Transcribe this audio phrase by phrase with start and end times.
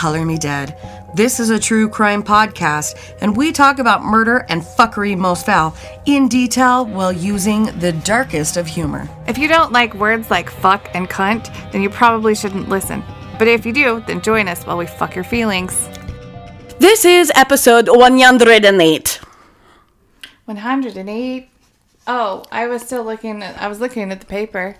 [0.00, 1.10] Welcome to Color Me Dead.
[1.14, 5.74] This is a true crime podcast, and we talk about murder and fuckery most foul
[6.06, 9.08] in detail while using the darkest of humor.
[9.26, 13.02] If you don't like words like fuck and cunt, then you probably shouldn't listen.
[13.40, 15.88] But if you do, then join us while we fuck your feelings.
[16.78, 19.20] This is episode 108.
[20.44, 21.48] 108.
[22.06, 24.76] Oh, I was still looking at, I was looking at the paper.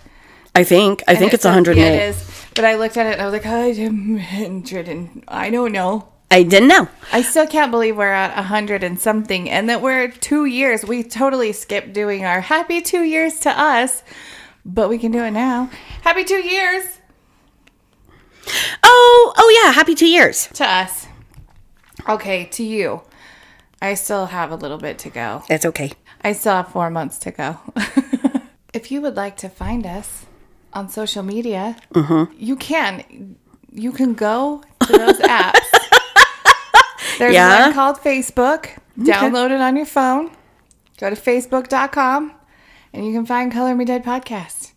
[0.55, 1.02] I think.
[1.08, 1.82] I think And it it's said- 108.
[1.82, 2.38] It is.
[2.59, 5.70] But I looked at it and I was like, oh, I'm 100 and I don't
[5.70, 6.09] know.
[6.28, 6.89] I didn't know.
[7.12, 10.84] I still can't believe we're at 100 and something and that we're two years.
[10.84, 14.03] We totally skipped doing our happy two years to us,
[14.65, 15.70] but we can do it now.
[16.03, 16.98] Happy two years
[18.83, 20.48] Oh, oh yeah, happy 2 years.
[20.55, 21.06] to us.
[22.09, 23.03] Okay, to you.
[23.81, 25.45] I still have a little bit to go.
[25.48, 25.93] It's okay.
[26.22, 27.61] I still have four months to go.
[28.75, 30.27] if you would like to find us
[30.72, 32.33] on social media, Mm-hmm.
[32.38, 33.36] you can.
[33.72, 35.60] You can go to those apps.
[37.19, 37.66] There's Yeah?
[37.66, 38.69] one called Facebook.
[38.98, 40.30] Download it on your phone.
[40.98, 42.33] Go to facebook.com
[42.92, 44.72] and you can find Color Me Dead Podcast.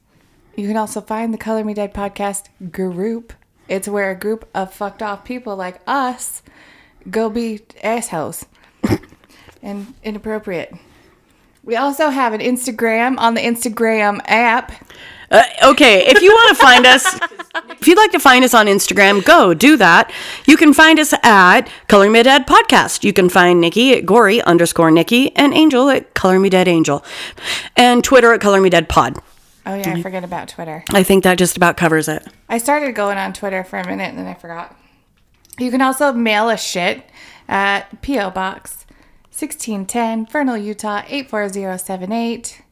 [0.55, 3.33] You can also find the Color Me Dead Podcast group.
[3.67, 6.43] It's where a group of fucked off people like us
[7.09, 8.45] go be assholes
[9.63, 10.73] and inappropriate.
[11.63, 14.71] We also have an Instagram on the Instagram app.
[15.31, 17.05] Uh, okay, if you want to find us,
[17.79, 20.11] if you'd like to find us on Instagram, go do that.
[20.45, 23.05] You can find us at Color Me Dead Podcast.
[23.05, 27.03] You can find Nikki at Gory underscore Nikki and Angel at Color Me Dead Angel,
[27.77, 29.17] and Twitter at Color Me Dead Pod.
[29.65, 30.83] Oh yeah, I forget about Twitter.
[30.89, 32.27] I think that just about covers it.
[32.49, 34.75] I started going on Twitter for a minute and then I forgot.
[35.59, 37.05] You can also mail us shit
[37.47, 38.31] at P.O.
[38.31, 38.85] Box
[39.29, 42.63] 1610, Vernal, Utah 84078.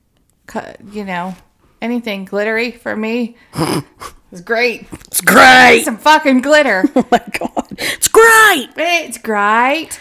[0.92, 1.36] You know,
[1.82, 3.36] anything glittery for me
[4.32, 4.88] is great.
[5.08, 5.84] It's great.
[5.86, 6.84] Some fucking glitter.
[6.96, 8.70] Oh my god, it's great.
[8.78, 10.00] It's great.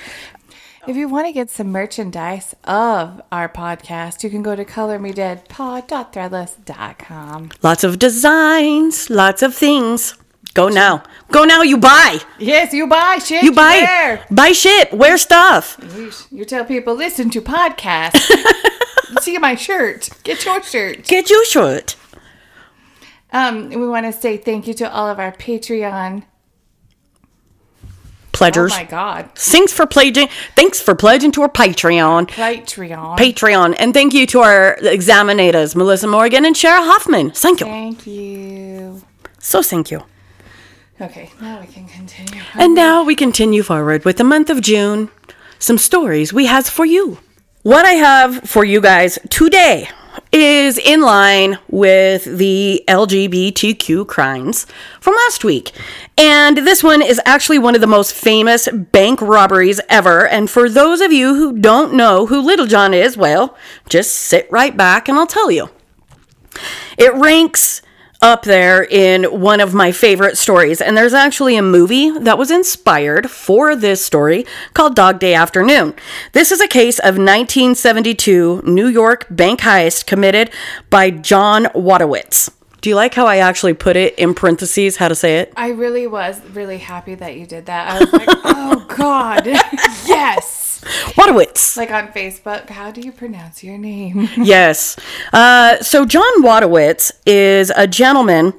[0.87, 7.51] If you want to get some merchandise of our podcast, you can go to colormedeadpod.threadless.com.
[7.63, 10.15] Lots of designs, lots of things.
[10.55, 11.03] Go now.
[11.31, 11.63] Go now.
[11.63, 12.21] You buy.
[12.39, 13.43] Yes, you buy shit.
[13.43, 13.81] You buy.
[13.87, 14.25] wear.
[14.31, 14.93] Buy shit.
[14.93, 15.77] Wear stuff.
[15.95, 18.31] You, you tell people listen to podcasts.
[19.21, 20.09] See my shirt.
[20.25, 21.05] Get your shirt.
[21.05, 21.97] Get your shirt.
[23.33, 26.25] Um, we want to say thank you to all of our Patreon.
[28.33, 28.73] Pledgers.
[28.73, 30.29] Oh my God, Thanks for pledging.
[30.55, 32.29] Thanks for pledging to our Patreon.
[32.29, 33.19] Patreon.
[33.19, 33.75] Patreon.
[33.81, 37.33] And thank you to our examinators, Melissa Morgan and Shara Hoffman.
[37.33, 37.67] Thank you.
[37.67, 39.03] thank you.
[39.41, 40.05] So thank you.
[41.01, 42.43] Okay, now we can continue.
[42.55, 45.11] And now we continue forward with the month of June.
[45.59, 47.19] Some stories we has for you.
[47.65, 49.89] What I have for you guys today
[50.31, 54.65] is in line with the LGBTQ crimes
[55.01, 55.73] from last week.
[56.17, 60.25] And this one is actually one of the most famous bank robberies ever.
[60.29, 63.57] And for those of you who don't know who Little John is, well,
[63.89, 65.69] just sit right back and I'll tell you.
[66.97, 67.83] It ranks
[68.21, 70.81] up there in one of my favorite stories.
[70.81, 75.95] And there's actually a movie that was inspired for this story called Dog Day Afternoon.
[76.33, 80.51] This is a case of 1972 New York bank heist committed
[80.91, 82.51] by John Wojtowicz.
[82.81, 85.53] Do you like how I actually put it in parentheses how to say it?
[85.57, 87.91] I really was really happy that you did that.
[87.91, 89.47] I was like, oh God,
[90.07, 90.68] yes.
[91.17, 91.77] Wojtowicz.
[91.77, 94.29] Like on Facebook, how do you pronounce your name?
[94.37, 94.97] yes.
[95.33, 98.55] Uh, so John Wojtowicz is a gentleman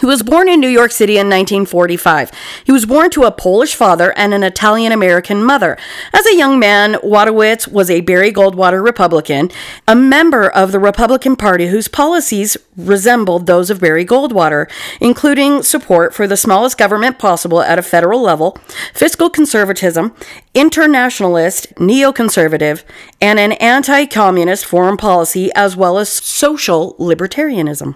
[0.00, 2.30] who was born in New York City in 1945.
[2.64, 5.76] He was born to a Polish father and an Italian American mother.
[6.14, 9.50] As a young man, Wojtowicz was a Barry Goldwater Republican,
[9.86, 16.14] a member of the Republican Party whose policies resembled those of Barry Goldwater, including support
[16.14, 18.58] for the smallest government possible at a federal level,
[18.94, 20.14] fiscal conservatism,
[20.54, 22.82] internationalist, neoconservative,
[23.20, 27.94] and an anti communist foreign policy, as well as social libertarianism.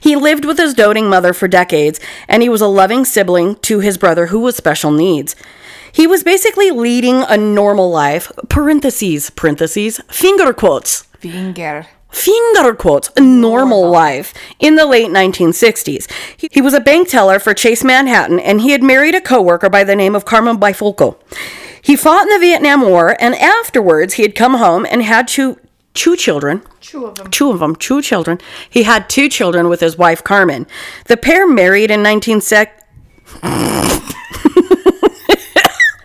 [0.00, 3.80] He lived with his doting mother for decades, and he was a loving sibling to
[3.80, 5.34] his brother who was special needs.
[5.92, 11.86] He was basically leading a normal life, parentheses, parentheses, finger quotes, Finger.
[12.10, 16.10] finger quotes, a normal life in the late 1960s.
[16.36, 19.70] He, he was a bank teller for Chase Manhattan, and he had married a coworker
[19.70, 21.16] by the name of Carmen Bifulco.
[21.80, 25.58] He fought in the Vietnam War, and afterwards he had come home and had two,
[25.96, 27.30] two children, Two of them.
[27.30, 28.38] two of them, two children.
[28.70, 30.66] He had two children with his wife Carmen.
[31.06, 32.86] The pair married in 19 sec-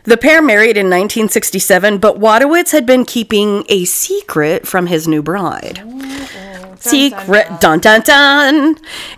[0.04, 5.22] The pair married in 1967, but Wojtowicz had been keeping a secret from his new
[5.22, 5.84] bride.
[5.86, 6.51] Oh, oh.
[6.82, 7.62] Secret.
[7.62, 8.78] Dun, dun, dun.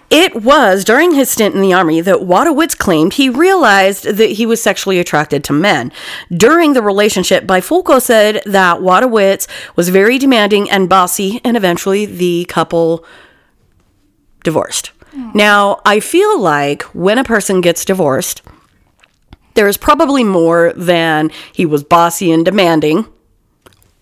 [0.10, 4.46] It was during his stint in the army that Wojtowicz claimed he realized that he
[4.46, 5.92] was sexually attracted to men.
[6.30, 12.46] During the relationship, Bifulco said that Wojtowicz was very demanding and bossy, and eventually the
[12.50, 13.06] couple
[14.44, 14.88] divorced.
[15.12, 15.32] Hmm.
[15.34, 18.42] Now, I feel like when a person gets divorced,
[19.54, 23.08] there is probably more than he was bossy and demanding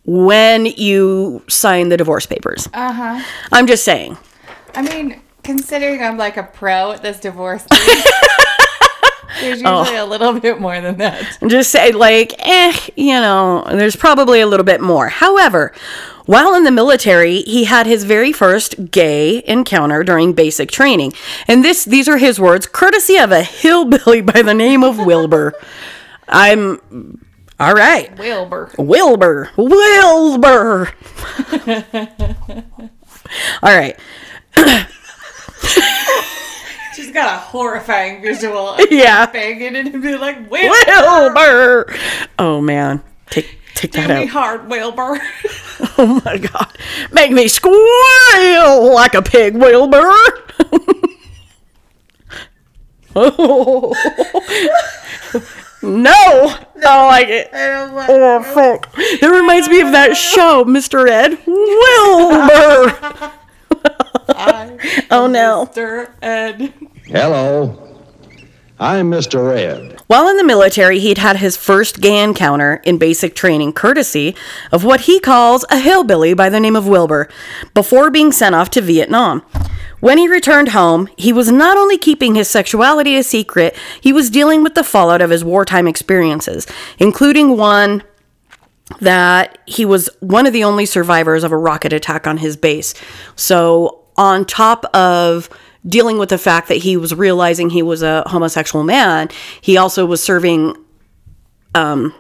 [0.06, 2.68] when you sign the divorce papers.
[2.74, 3.24] Uh huh.
[3.52, 4.18] I'm just saying.
[4.76, 7.80] I mean, considering I'm like a pro at this divorce thing,
[9.42, 9.80] there's Oh.
[9.80, 11.38] usually a little bit more than that.
[11.42, 15.10] I'm just say, like, eh, you know, there's probably a little bit more.
[15.10, 15.74] However,
[16.26, 21.14] while in the military, he had his very first gay encounter during basic training.
[21.48, 25.54] And this these are his words, courtesy of a hillbilly by the name of Wilbur.
[26.28, 27.24] I'm
[27.62, 28.18] all right.
[28.18, 28.72] Wilbur.
[28.80, 29.52] Wilbur.
[29.56, 30.90] Wilbur.
[33.62, 34.00] all right.
[36.96, 38.78] She's got a horrifying visual.
[38.90, 39.28] Yeah.
[39.28, 40.76] Banging and be like, Wilbur.
[40.88, 41.96] Wilbur.
[42.40, 43.04] Oh man.
[43.30, 44.30] Take take that me out.
[44.30, 45.20] hard, Wilbur.
[45.98, 46.78] Oh my god.
[47.12, 50.12] Make me squeal like a pig, Wilbur.
[53.16, 53.94] oh.
[55.82, 56.12] No.
[56.14, 57.50] I don't like it.
[57.54, 58.92] I don't like Oh fuck.
[58.96, 61.08] That reminds me of that show, Mr.
[61.10, 61.38] Ed.
[61.46, 62.98] Wilbur.
[65.12, 65.68] oh no.
[65.68, 66.12] Mr.
[66.22, 66.74] Ed.
[67.06, 67.88] Hello.
[68.80, 69.56] I'm Mr.
[69.56, 70.02] Ed.
[70.08, 74.36] While in the military, he'd had his first gay encounter in basic training, courtesy
[74.72, 77.30] of what he calls a hillbilly by the name of Wilbur,
[77.76, 79.44] before being sent off to Vietnam.
[80.02, 84.30] When he returned home, he was not only keeping his sexuality a secret, he was
[84.30, 86.68] dealing with the fallout of his wartime experiences,
[87.00, 88.04] including one
[89.00, 92.94] that he was one of the only survivors of a rocket attack on his base.
[93.36, 95.50] So, on top of
[95.88, 99.30] dealing with the fact that he was realizing he was a homosexual man,
[99.62, 100.76] he also was serving
[101.74, 102.14] um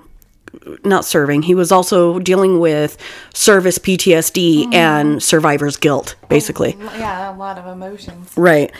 [0.84, 2.98] not serving, he was also dealing with
[3.34, 4.74] service PTSD mm-hmm.
[4.74, 6.78] and survivor's guilt, basically.
[6.80, 8.32] Oh, yeah, a lot of emotions.
[8.36, 8.72] Right.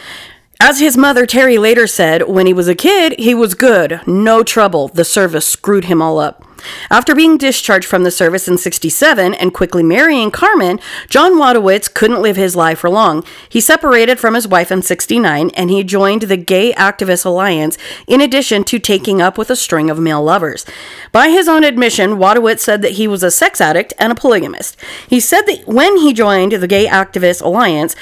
[0.60, 4.44] As his mother Terry later said, when he was a kid, he was good, no
[4.44, 4.90] trouble.
[4.90, 6.46] The service screwed him all up.
[6.90, 10.80] After being discharged from the service in 67 and quickly marrying Carmen,
[11.10, 13.24] John Wojtowicz couldn't live his life for long.
[13.50, 17.78] He separated from his wife in 69 and he joined the Gay Activist Alliance
[18.08, 20.66] in addition to taking up with a string of male lovers.
[21.12, 24.78] By his own admission, Wojtowicz said that he was a sex addict and a polygamist.
[25.08, 27.96] He said that when he joined the Gay Activist Alliance,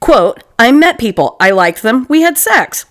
[0.00, 1.36] Quote, I met people.
[1.40, 2.06] I liked them.
[2.08, 2.86] We had sex.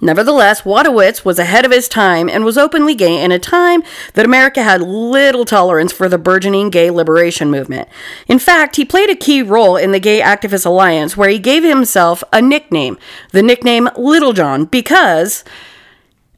[0.00, 3.82] Nevertheless, Wojtowicz was ahead of his time and was openly gay in a time
[4.14, 7.88] that America had little tolerance for the burgeoning gay liberation movement.
[8.28, 11.64] In fact, he played a key role in the Gay Activist Alliance where he gave
[11.64, 12.96] himself a nickname,
[13.32, 15.42] the nickname Little John, because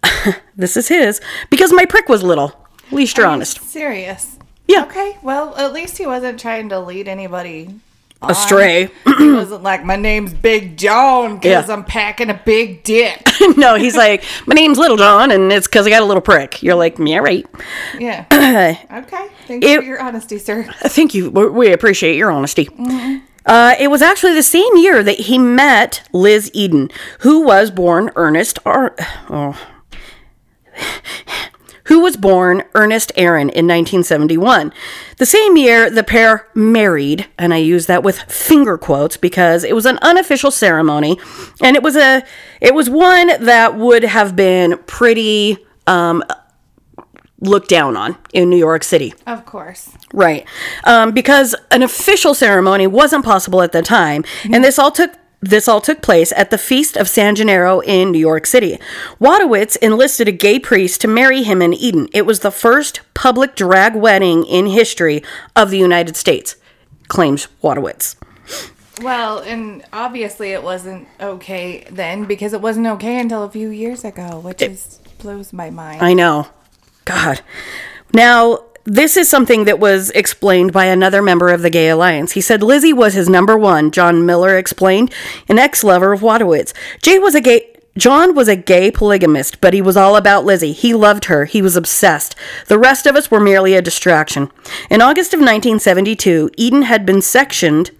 [0.56, 1.20] this is his,
[1.50, 2.66] because my prick was little.
[2.86, 3.60] At least you're honest.
[3.62, 4.38] Serious.
[4.66, 4.84] Yeah.
[4.84, 7.80] Okay, well, at least he wasn't trying to lead anybody
[8.22, 8.90] Astray.
[9.18, 11.74] he wasn't like, my name's Big John because Yeah.
[11.74, 13.26] I'm packing a big dick.
[13.56, 16.62] no, he's like, my name's Little John, and it's because I got a little prick.
[16.62, 17.46] You're like, yeah, right.
[17.98, 18.26] Yeah.
[19.04, 19.28] okay.
[19.46, 20.64] Thank you for your honesty, sir.
[20.82, 21.30] Thank you.
[21.30, 22.68] We appreciate your honesty.
[23.46, 28.10] Uh, it was actually the same year that he met Liz Eden, who was born
[28.16, 28.94] Ernest Ar-
[29.30, 29.58] oh.
[31.90, 34.72] Who was born Ernest Aron in 1971.
[35.16, 39.74] The same year, the pair married, and I use that with finger quotes because it
[39.74, 41.18] was an unofficial ceremony,
[41.60, 42.22] and it was a
[42.60, 46.22] it was one that would have been pretty um,
[47.40, 49.12] looked down on in New York City.
[49.26, 49.90] Of course.
[50.12, 50.46] Right.
[50.84, 55.68] Um, because an official ceremony wasn't possible at the time, and this all took this
[55.68, 58.78] all took place at the Feast of San Gennaro in New York City.
[59.20, 62.08] Wojtowicz enlisted a gay priest to marry him in Eden.
[62.12, 65.22] It was the first public drag wedding in history
[65.56, 66.56] of the United States,
[67.08, 68.16] claims Wojtowicz.
[69.02, 74.04] Well, and obviously it wasn't okay then because it wasn't okay until a few years
[74.04, 76.02] ago, which is blows my mind.
[76.02, 76.48] I know.
[77.04, 77.40] God.
[78.12, 82.32] Now, this is something that was explained by another member of the Gay Alliance.
[82.32, 85.12] He said Lizzie was his number one, John Miller explained,
[85.48, 86.72] an ex lover of Wojtowicz.
[87.02, 87.66] Jay was a gay.
[87.98, 90.72] John was a gay polygamist, but he was all about Lizzie.
[90.72, 91.44] He loved her.
[91.44, 92.36] He was obsessed.
[92.68, 94.50] The rest of us were merely a distraction.
[94.88, 97.90] In August of 1972, Eden had been sectioned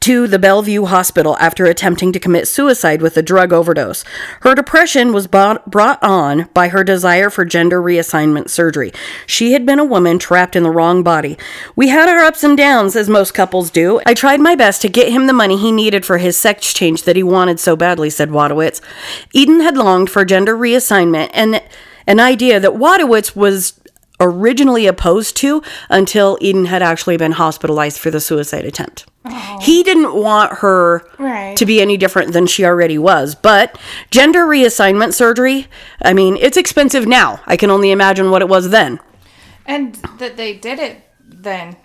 [0.00, 4.04] to the Bellevue Hospital after attempting to commit suicide with a drug overdose.
[4.40, 8.92] Her depression was brought on by her desire for gender reassignment surgery.
[9.26, 11.36] She had been a woman trapped in the wrong body.
[11.76, 14.00] We had our ups and downs, as most couples do.
[14.06, 17.04] I tried my best to get him the money he needed for his sex change
[17.04, 18.80] that he wanted so badly, said Wojtowicz.
[19.32, 21.62] Eden had longed for gender reassignment and
[22.06, 23.79] an idea that Wojtowicz was
[24.20, 29.06] originally opposed to until Eden had actually been hospitalized for the suicide attempt.
[29.60, 31.56] He didn't want her Right.
[31.56, 33.34] to be any different than she already was.
[33.34, 33.78] But
[34.10, 35.66] gender reassignment surgery,
[36.02, 37.40] I mean, it's expensive now.
[37.46, 38.98] I can only imagine what it was then.
[39.66, 41.76] And that they did it then.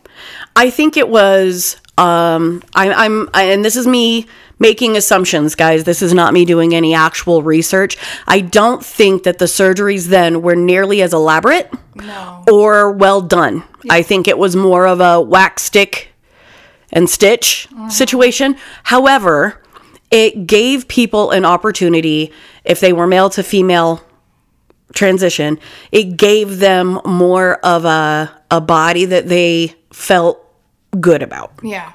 [0.56, 1.77] I think it was.
[1.98, 4.27] Um, I, I'm, I, and this is me
[4.59, 5.83] making assumptions, guys.
[5.83, 7.97] This is not me doing any actual research.
[8.27, 12.43] I don't think that the surgeries then were nearly as elaborate No.
[12.51, 13.63] or well done.
[13.89, 16.09] I think it was more of a wax stick
[16.91, 17.89] and stitch uh-huh.
[17.89, 18.55] situation.
[18.83, 19.62] However,
[20.12, 22.31] it gave people an opportunity
[22.63, 24.01] if they were male to female
[24.93, 25.59] transition,
[25.91, 30.39] it gave them more of a a body that they felt
[31.00, 31.51] good about.
[31.63, 31.91] Yeah.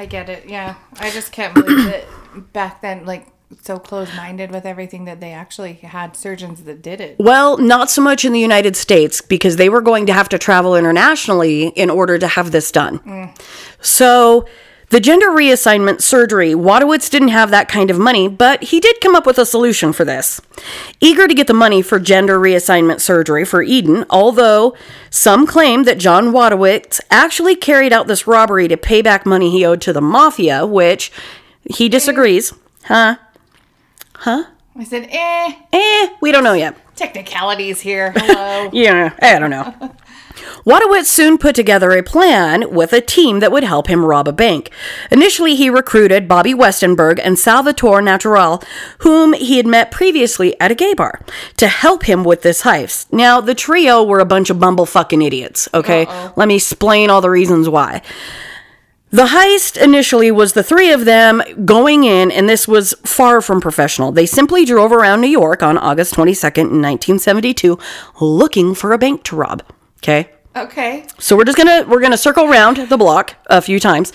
[0.00, 0.48] I get it.
[0.48, 0.76] Yeah.
[0.98, 2.04] I just can't believe that
[2.54, 3.26] back then, like,
[3.60, 7.16] so close minded with everything that they actually had surgeons that did it.
[7.18, 10.38] Well, not so much in the United States because they were going to have to
[10.38, 13.00] travel internationally in order to have this done.
[13.00, 13.38] Mm.
[13.82, 14.46] So,
[14.90, 19.14] the gender reassignment surgery, Wojtowicz didn't have that kind of money, but he did come
[19.14, 20.40] up with a solution for this.
[21.00, 24.74] Eager to get the money for gender reassignment surgery for Eden, although
[25.08, 29.64] some claim that John Wojtowicz actually carried out this robbery to pay back money he
[29.64, 31.12] owed to the mafia, which
[31.64, 32.52] he disagrees.
[32.84, 33.16] Huh?
[34.14, 34.44] Huh?
[34.76, 36.76] I said, eh, Eh, we don't know yet.
[36.96, 38.12] technicalities here.
[38.16, 38.70] Hello.
[38.72, 39.72] Yeah, I don't know.
[40.64, 44.32] Wojtowicz soon put together a plan with a team that would help him rob a
[44.32, 44.70] bank.
[45.10, 48.62] Initially, he recruited Bobby Westenberg and Salvatore Naturile,
[48.98, 51.20] whom he had met previously at a gay bar,
[51.56, 53.12] to help him with this heist.
[53.12, 56.06] Now, the trio were a bunch of bumblefucking idiots, okay?
[56.36, 58.02] Let me explain all the reasons why.
[59.12, 63.60] The heist initially was the three of them going in, and this was far from
[63.60, 64.12] professional.
[64.12, 67.76] They simply drove around New York on August 22nd, 1972,
[68.20, 69.64] looking for a bank to rob.
[69.98, 70.30] Okay?
[70.64, 71.04] Okay.
[71.18, 74.12] So we're just gonna we're gonna circle around the block a few times,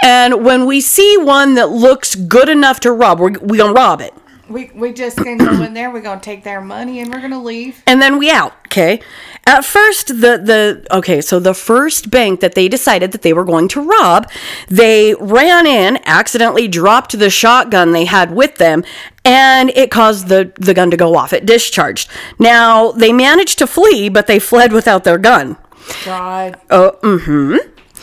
[0.00, 4.00] and when we see one that looks good enough to rob, we're we gonna rob
[4.00, 4.12] it,
[4.48, 5.90] We, we just gonna go in there.
[5.90, 7.82] We're gonna take their money and we're gonna leave.
[7.86, 8.52] and then we out.
[8.66, 9.00] Okay.
[9.48, 13.44] At first, the the okay, so the first bank that they decided that they were
[13.44, 14.28] going to rob,
[14.68, 18.84] they ran in, accidentally dropped the shotgun they had with them,
[19.24, 21.32] and it caused the the gun to go off.
[21.32, 22.10] It discharged.
[22.40, 25.56] Now they managed to flee, but they fled without their gun.
[26.04, 26.60] God.
[26.70, 27.56] Oh, mm-hmm.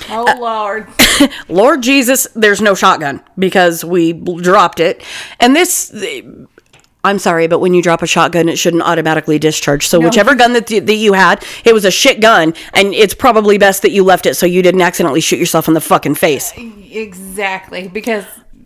[0.09, 0.87] Oh Lord.
[1.47, 5.03] Lord Jesus, there's no shotgun because we dropped it.
[5.39, 5.93] And this,
[7.03, 9.87] I'm sorry, but when you drop a shotgun, it shouldn't automatically discharge.
[9.87, 13.57] So whichever gun that, that you had, it was a shit gun, and it's probably
[13.57, 16.53] best that you left it so you didn't accidentally shoot yourself in the fucking face.
[16.55, 17.87] exactly.
[17.87, 18.25] Because.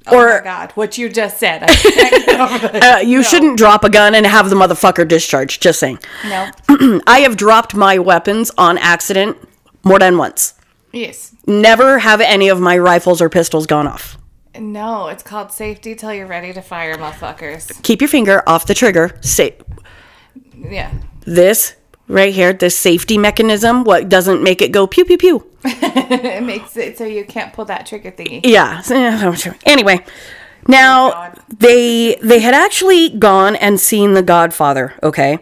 [0.09, 1.63] Oh Or- my God, what you just said.
[1.63, 2.83] I can't get over this.
[2.83, 5.59] Uh, you shouldn't drop a gun and have the motherfucker discharge.
[5.59, 5.99] Just saying.
[6.25, 6.49] No.
[7.07, 9.37] I have dropped my weapons on accident
[9.83, 10.53] more than once.
[10.93, 11.33] Yes.
[11.45, 14.17] Never have any of my rifles or pistols gone off.
[14.57, 17.81] No, it's called safety till you're ready to fire, motherfuckers.
[17.83, 19.15] Keep your finger off the trigger.
[19.21, 19.55] Say
[20.57, 20.91] Yeah.
[21.21, 21.75] this
[22.07, 25.45] right here, this safety mechanism, what doesn't make it go pew pew pew.
[26.09, 28.41] It makes it so you can't pull that trigger thingy.
[28.43, 28.81] Yeah.
[29.65, 30.05] Anyway,
[30.67, 31.39] now oh God.
[31.59, 34.93] they they had actually gone and seen The Godfather.
[35.03, 35.39] Okay.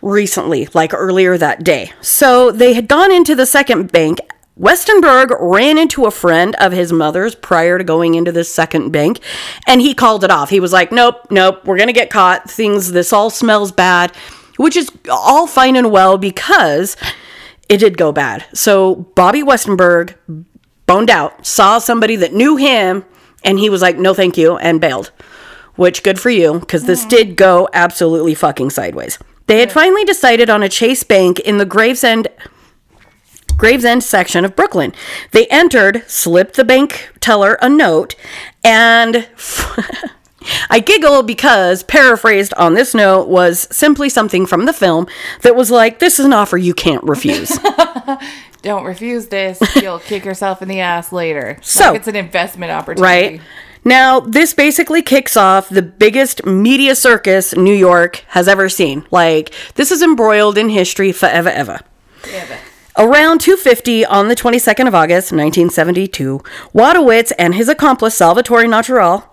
[0.00, 1.92] Recently, like earlier that day.
[2.00, 4.20] So they had gone into the second bank.
[4.58, 9.18] Westenberg ran into a friend of his mother's prior to going into this second bank,
[9.66, 10.48] and he called it off.
[10.50, 12.48] He was like, "Nope, nope, we're gonna get caught.
[12.50, 14.12] Things, this all smells bad,"
[14.56, 16.96] which is all fine and well because
[17.68, 18.44] it did go bad.
[18.52, 20.14] So Bobby Westenberg
[20.86, 23.04] boned out, saw somebody that knew him,
[23.42, 25.10] and he was like, no, thank you, and bailed.
[25.76, 27.08] Which, good for you, because this mm.
[27.08, 29.18] did go absolutely fucking sideways.
[29.46, 32.28] They had finally decided on a Chase Bank in the Gravesend.
[33.56, 34.92] Gravesend section of Brooklyn.
[35.32, 38.14] They entered, slipped the bank teller a note,
[38.62, 39.28] and
[40.70, 45.06] I giggle because paraphrased on this note was simply something from the film
[45.42, 47.58] that was like, This is an offer you can't refuse.
[48.62, 49.60] Don't refuse this.
[49.76, 51.58] You'll kick yourself in the ass later.
[51.62, 53.02] So- Like it's an investment opportunity.
[53.36, 53.40] right?
[53.86, 59.04] Now, this basically kicks off the biggest media circus New York has ever seen.
[59.10, 61.80] Like, this is embroiled in history forever, ever.
[62.32, 62.58] Yeah,
[62.96, 66.40] Around 250 on the 22nd of August, 1972,
[66.74, 69.24] Wojtowicz and his accomplice Salvatore Naturile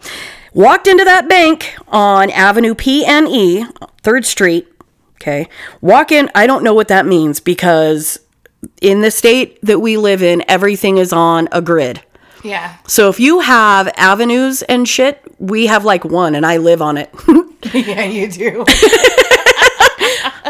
[0.53, 3.65] walked into that bank on Avenue P and E,
[4.03, 4.67] 3rd Street.
[5.15, 5.47] Okay.
[5.81, 8.19] Walk in, I don't know what that means because
[8.81, 12.01] in the state that we live in, everything is on a grid.
[12.43, 12.77] Yeah.
[12.87, 16.97] So if you have avenues and shit, we have like one and I live on
[16.97, 17.13] it.
[17.73, 18.65] yeah, you do.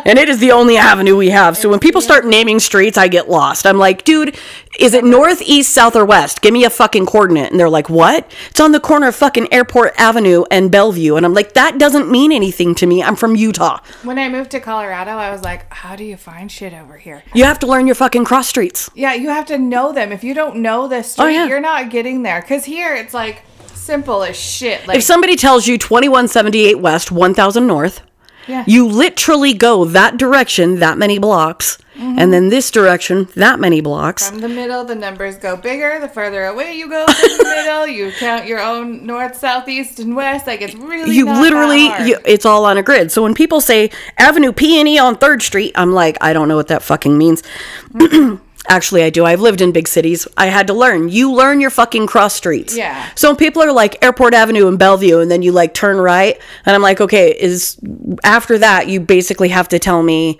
[0.05, 1.57] and it is the only avenue we have.
[1.57, 3.65] So when people start naming streets, I get lost.
[3.65, 4.37] I'm like, dude,
[4.79, 6.41] is it north, east, south, or west?
[6.41, 7.51] Give me a fucking coordinate.
[7.51, 8.31] And they're like, what?
[8.49, 11.15] It's on the corner of fucking Airport Avenue and Bellevue.
[11.15, 13.03] And I'm like, that doesn't mean anything to me.
[13.03, 13.79] I'm from Utah.
[14.03, 17.23] when I moved to Colorado, I was like, how do you find shit over here?
[17.33, 18.89] You have to learn your fucking cross streets.
[18.95, 20.11] Yeah, you have to know them.
[20.11, 21.47] If you don't know this oh, street, Oh, yeah.
[21.47, 22.41] you're not getting there.
[22.41, 23.43] Because here, it's like
[23.73, 24.87] simple as shit.
[24.87, 28.01] Like, If somebody tells you 2178 west, 1000 north,
[28.47, 28.63] yeah.
[28.67, 32.19] you literally go that direction that many blocks, mm-hmm.
[32.19, 34.29] and then this direction that many blocks.
[34.29, 35.99] From the middle, the numbers go bigger.
[35.99, 39.99] The further away you go from the middle, you count your own north, south, east,
[39.99, 40.47] and west.
[40.47, 43.89] Like it's really you literally you, it's all on a grid so when people say
[44.17, 47.17] avenue p and e on third street i'm like i don't know what that fucking
[47.17, 47.43] means
[47.89, 48.35] mm-hmm.
[48.71, 49.25] actually i do.
[49.25, 50.27] I've lived in big cities.
[50.37, 51.09] I had to learn.
[51.09, 52.75] You learn your fucking cross streets.
[52.75, 53.09] Yeah.
[53.15, 56.41] so when people are like airport avenue and bellevue and then you like turn right
[56.65, 57.77] and i'm like okay is
[58.23, 60.39] after that you basically have to tell me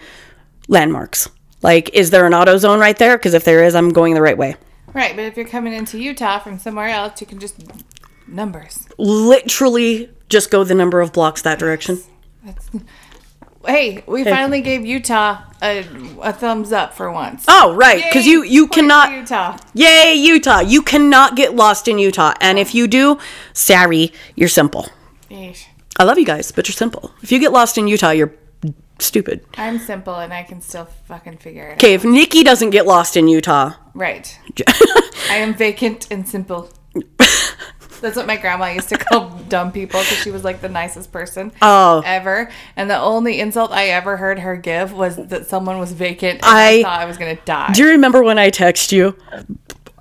[0.67, 1.29] landmarks.
[1.61, 3.17] Like is there an auto zone right there?
[3.17, 4.55] Because if there is i'm going the right way.
[4.93, 5.15] Right.
[5.15, 7.55] But if you're coming into Utah from somewhere else, you can just
[8.27, 8.87] numbers.
[8.97, 11.99] literally just go the number of blocks that direction.
[12.43, 12.69] That's,
[13.65, 15.85] hey, we finally gave Utah a,
[16.21, 17.45] a thumbs up for once.
[17.47, 19.57] oh right because you you cannot Utah.
[19.73, 20.59] Yay, Utah.
[20.61, 22.33] You cannot get lost in Utah.
[22.41, 23.17] And if you do,
[23.53, 24.87] sorry, you're simple.
[25.29, 25.65] Yeesh.
[25.99, 27.11] I love you guys, but you're simple.
[27.21, 28.33] If you get lost in Utah, you're
[28.99, 29.43] stupid.
[29.55, 31.77] I'm simple and I can still fucking figure it out.
[31.77, 34.39] Okay, if Nikki doesn't get lost in Utah, Right.
[35.29, 36.69] I am vacant and simple.
[38.01, 41.11] That's what my grandma used to call dumb people because she was like the nicest
[41.11, 42.01] person Oh.
[42.05, 42.51] ever.
[42.75, 46.45] And the only insult I ever heard her give was that someone was vacant and
[46.45, 47.71] I, I- thought I was going to die.
[47.73, 49.15] do you remember when I text you?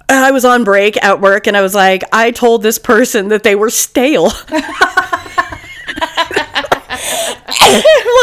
[0.08, 3.44] I was on break at work and I was like, I told this person that
[3.44, 4.32] they were stale.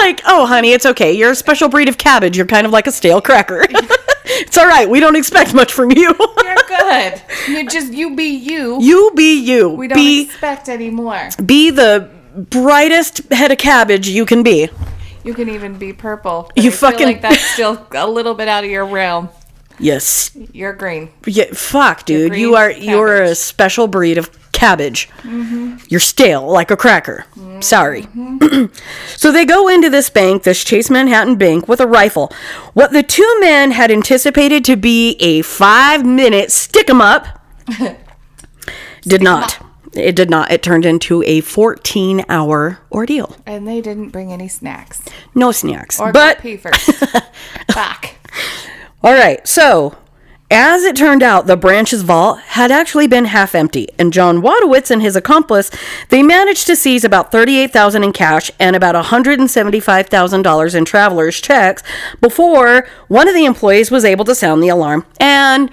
[0.02, 1.14] like, oh, honey, it's okay.
[1.14, 2.36] You're a special breed of cabbage.
[2.38, 3.66] You're kind of like a stale cracker.
[4.30, 4.90] It's all right.
[4.90, 6.14] We don't expect much from you.
[6.44, 7.22] You're good.
[7.48, 8.78] You just, you be you.
[8.82, 9.70] you be you.
[9.70, 11.30] we don't be expect anymore.
[11.46, 14.70] be the brightest head of cabbage you can be.
[15.24, 16.52] You can even be purple.
[16.56, 19.30] You I feel fucking- like that's still a little bit out of your realm.
[19.80, 20.32] Yes.
[20.54, 21.10] You're green.
[21.26, 22.32] Yeah, fuck, dude.
[22.32, 25.08] green You are you're a special breed of cabbage.
[25.88, 27.26] You're stale like a cracker.
[27.60, 28.08] Sorry.
[29.16, 32.32] so they go into this bank, this Chase Manhattan Bank, with a rifle.
[32.74, 37.40] What the two men had anticipated to be a five minute stick 'em up
[39.04, 39.60] did not.
[39.94, 40.52] It did not.
[40.52, 43.36] It turned into a 14 hour ordeal.
[43.46, 45.02] And they didn't bring any snacks.
[45.34, 46.00] No snacks.
[46.00, 46.90] Or but pee first.
[47.68, 48.16] Back.
[49.04, 49.96] All right, so
[50.50, 54.90] as it turned out, the branch's vault had actually been half empty, and John Wojtowicz
[54.90, 55.70] and his accomplice
[56.10, 60.08] they managed to seize about thirty-eight thousand in cash and about one hundred and seventy-five
[60.08, 61.84] thousand dollars in travelers' checks
[62.22, 65.06] before one of the employees was able to sound the alarm.
[65.20, 65.70] And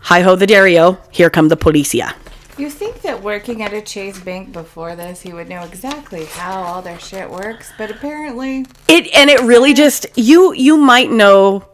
[0.00, 0.98] hi ho, the Dario!
[1.10, 2.14] Here come the policia.
[2.58, 6.62] You think that working at a Chase Bank before this, he would know exactly how
[6.62, 11.66] all their shit works, but apparently, It and it really just you you might know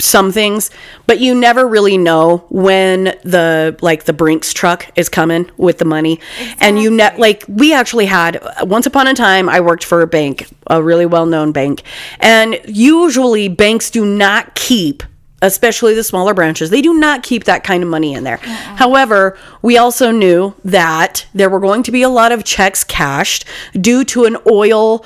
[0.00, 0.70] some things,
[1.06, 5.84] but you never really know when the like the Brinks truck is coming with the
[5.84, 6.20] money.
[6.60, 10.06] And you ne- like we actually had once upon a time I worked for a
[10.06, 11.82] bank, a really well-known bank,
[12.20, 15.02] and usually banks do not keep
[15.40, 18.38] especially the smaller branches they do not keep that kind of money in there.
[18.38, 23.44] However we also knew that there were going to be a lot of checks cashed
[23.80, 25.04] due to an oil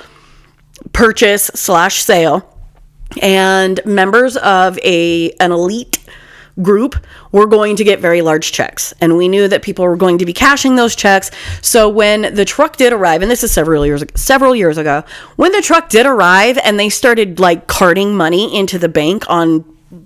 [0.91, 2.52] purchase slash sale
[3.21, 5.99] and members of a an elite
[6.61, 6.95] group
[7.31, 8.93] were going to get very large checks.
[9.01, 11.31] And we knew that people were going to be cashing those checks.
[11.63, 15.03] So when the truck did arrive and this is several years several years ago
[15.35, 19.65] when the truck did arrive and they started like carting money into the bank on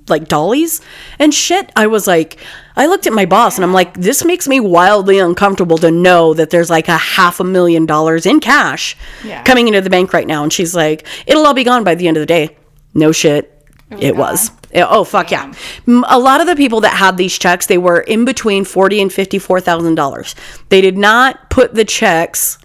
[0.10, 0.82] like dollies
[1.17, 2.38] and shit i was like
[2.76, 6.34] i looked at my boss and i'm like this makes me wildly uncomfortable to know
[6.34, 9.43] that there's like a half a million dollars in cash Yeah.
[9.43, 10.43] coming into the bank right now.
[10.43, 12.56] And she's like it'll all be gone by the end of the day
[12.93, 13.54] no shit.
[14.00, 14.60] It was, gone?
[14.73, 15.54] Yeah, oh fuck yeah.
[15.88, 19.13] A lot of the people that had these checks they were in between 40 and
[19.13, 20.36] 54 thousand dollars.
[20.69, 22.58] They did not put the checks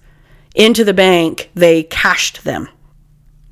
[0.55, 1.51] into the bank.
[1.55, 2.69] They cashed them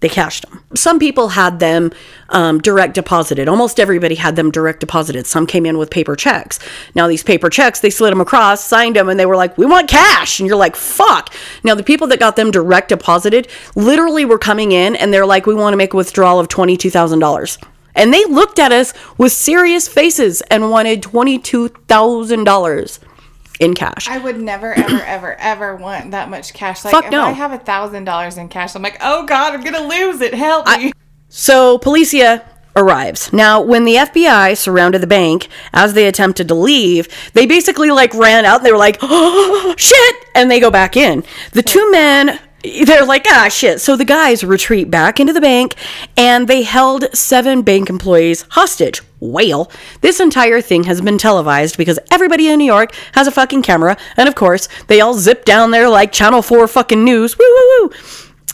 [0.01, 0.65] They cashed them.
[0.75, 1.93] Some people had them
[2.31, 3.49] um, direct deposited.
[3.49, 5.27] Almost everybody had them direct deposited.
[5.27, 6.59] Some came in with paper checks.
[6.95, 9.67] Now, these paper checks, they slid them across, signed them, and they were like, we
[9.67, 10.41] want cash.
[10.41, 11.35] And you're like, fuck.
[11.65, 15.45] Now, the people that got them direct deposited literally were coming in and they're like,
[15.47, 17.63] we want to make a withdrawal of $22,000.
[17.95, 22.99] And they looked at us with serious faces and wanted $22,000
[23.61, 24.09] in cash.
[24.09, 26.85] I would never, ever, ever, ever want that much cash.
[26.85, 27.23] Like, Fuck if no.
[27.23, 30.35] I have a thousand dollars in cash, I'm like, oh god, I'm gonna lose it.
[30.35, 30.93] Help me.
[31.29, 32.45] So Policia
[32.75, 33.33] arrives.
[33.33, 38.15] Now, when the FBI surrounded the bank as they attempted to leave, they basically like
[38.15, 41.23] ran out and they were like, oh, shit, and they go back in.
[41.53, 43.81] The two men they're like, ah, shit.
[43.81, 45.75] So the guys retreat back into the bank
[46.17, 49.03] and they held seven bank employees hostage.
[49.21, 49.71] Whale.
[50.01, 53.97] This entire thing has been televised because everybody in New York has a fucking camera.
[54.17, 57.39] And of course, they all zip down there like Channel 4 fucking news.
[57.39, 57.91] Woo, woo, woo.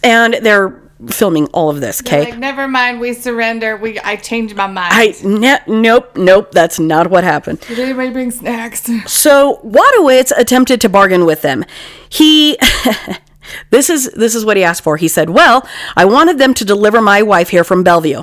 [0.03, 2.31] And they're filming all of this, okay?
[2.31, 3.77] Like, never mind, we surrender.
[3.77, 4.93] We I changed my mind.
[4.95, 7.61] I ne- nope, nope, that's not what happened.
[7.61, 8.89] Did anybody bring snacks?
[9.07, 11.65] So Wojtowicz attempted to bargain with them.
[12.09, 12.59] He
[13.71, 14.97] This is this is what he asked for.
[14.97, 18.23] He said, "Well, I wanted them to deliver my wife here from Bellevue."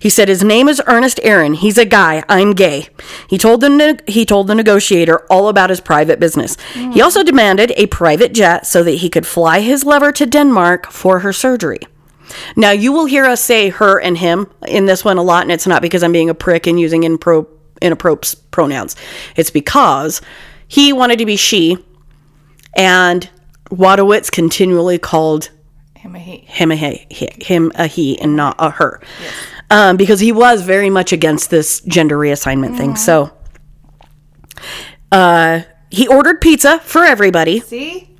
[0.00, 1.54] He said his name is Ernest Aron.
[1.54, 2.22] He's a guy.
[2.28, 2.88] I'm gay.
[3.28, 6.56] He told the ne- he told the negotiator all about his private business.
[6.74, 10.90] He also demanded a private jet so that he could fly his lover to Denmark
[10.90, 11.80] for her surgery.
[12.56, 15.52] Now, you will hear us say her and him in this one a lot, and
[15.52, 17.46] it's not because I'm being a prick and using impro-
[17.82, 18.96] inappropriate pronouns.
[19.36, 20.20] It's because
[20.66, 21.76] he wanted to be she,
[22.76, 23.28] and
[23.74, 25.50] Wojtowicz continually called
[25.96, 26.38] Him a he.
[26.46, 29.00] him a he, him a he, and not a her,
[29.70, 32.96] um, because he was very much against this gender reassignment thing.
[32.96, 33.32] So,
[35.12, 38.13] uh, he ordered pizza for everybody See?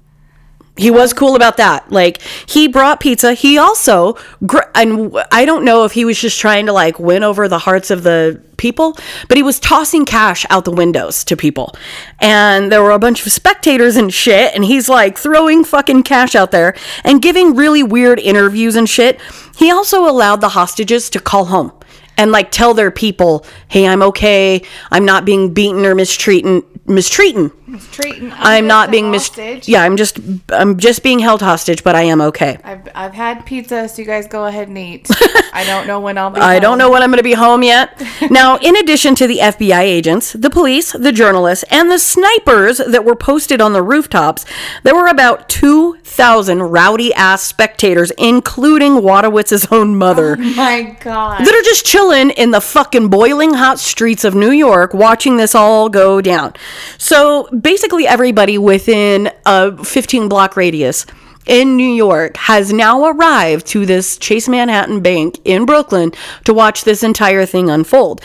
[0.76, 1.90] He was cool about that.
[1.92, 3.34] Like he brought pizza.
[3.34, 7.22] He also, gr- and I don't know if he was just trying to like win
[7.22, 8.96] over the hearts of the people,
[9.28, 11.74] but he was tossing cash out the windows to people,
[12.20, 14.52] and there were a bunch of spectators and shit.
[14.54, 19.20] And he's like throwing fucking cash out there and giving really weird interviews and shit.
[19.56, 21.72] He also allowed the hostages to call home
[22.18, 24.62] and like tell their people, "Hey, I'm okay.
[24.90, 28.32] I'm not being beaten or mistreating mistreating." Treating.
[28.32, 29.68] I'm not being mis- hostage.
[29.68, 30.18] Yeah, I'm just
[30.50, 32.58] I'm just being held hostage, but I am okay.
[32.64, 35.08] I've, I've had pizza, so you guys go ahead and eat.
[35.52, 36.40] I don't know when I'll be.
[36.40, 38.02] I don't know when I'm going to be home yet.
[38.30, 43.04] now, in addition to the FBI agents, the police, the journalists, and the snipers that
[43.04, 44.44] were posted on the rooftops,
[44.82, 50.36] there were about 2,000 rowdy ass spectators, including Wojtowicz's own mother.
[50.38, 51.40] Oh My God.
[51.44, 55.54] that are just chilling in the fucking boiling hot streets of New York watching this
[55.54, 56.54] all go down.
[56.98, 61.06] So basically, everybody within a 15 block radius
[61.46, 66.12] in New York has now arrived to this Chase Manhattan Bank in Brooklyn
[66.44, 68.20] to watch this entire thing unfold.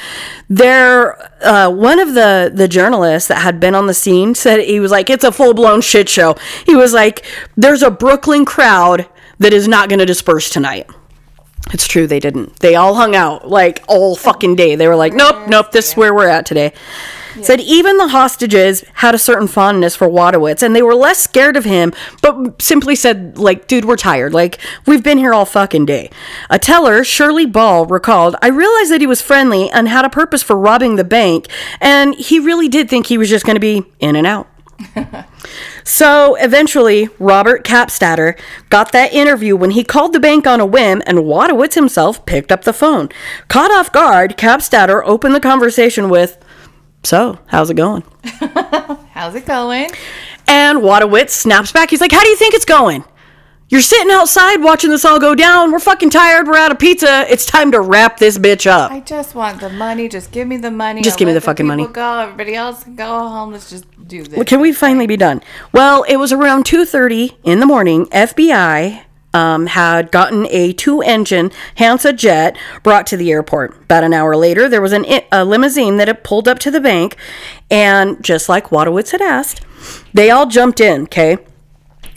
[0.47, 4.79] There, uh, one of the the journalists that had been on the scene said he
[4.79, 7.25] was like, "It's a full blown shit show." He was like,
[7.57, 9.07] "There's a Brooklyn crowd
[9.39, 10.89] that is not going to disperse tonight."
[11.71, 12.59] It's true, they didn't.
[12.59, 14.75] They all hung out like all fucking day.
[14.75, 16.73] They were like, nope, nope, this is where we're at today.
[17.41, 21.57] Said even the hostages had a certain fondness for Wojtowicz and they were less scared
[21.57, 24.33] of him, but simply said, like, dude, we're tired.
[24.33, 26.09] Like, we've been here all fucking day.
[26.49, 30.43] A teller, Shirley Ball, recalled, I realized that he was friendly and had a purpose
[30.43, 31.47] for robbing the bank,
[31.79, 34.47] and he really did think he was just going to be in and out.
[35.89, 38.39] So eventually, Robert Kappstatter
[38.69, 42.51] got that interview when he called the bank on a whim, and Wojtowicz himself picked
[42.51, 43.09] up the phone.
[43.47, 46.37] Caught off guard, Kappstatter opened the conversation with,
[47.03, 48.03] So, how's it going?
[49.11, 49.89] How's it going?
[50.47, 51.89] And Wojtowicz snaps back.
[51.89, 53.03] He's like, How do you think it's going?
[53.69, 55.71] You're sitting outside watching this all go down.
[55.71, 56.47] We're fucking tired.
[56.47, 57.31] We're out of pizza.
[57.31, 58.91] It's time to wrap this bitch up.
[58.91, 60.09] I just want the money.
[60.09, 61.01] Just give me the money.
[61.01, 61.85] Just I'll give me let the fucking money.
[61.85, 62.19] Go.
[62.19, 63.51] Everybody else can go home.
[63.51, 64.35] Let's just do this.
[64.35, 65.43] Well, can we finally be done?
[65.71, 68.07] Well, it was around 2:30 in the morning.
[68.07, 73.75] FBI um, had gotten a two-engine Hansa jet brought to the airport.
[73.83, 76.81] About an hour later, there was an, a limousine that had pulled up to the
[76.81, 77.15] bank,
[77.69, 79.61] and just like Wojtowicz had asked,
[80.13, 81.03] they all jumped in.
[81.03, 81.37] Okay.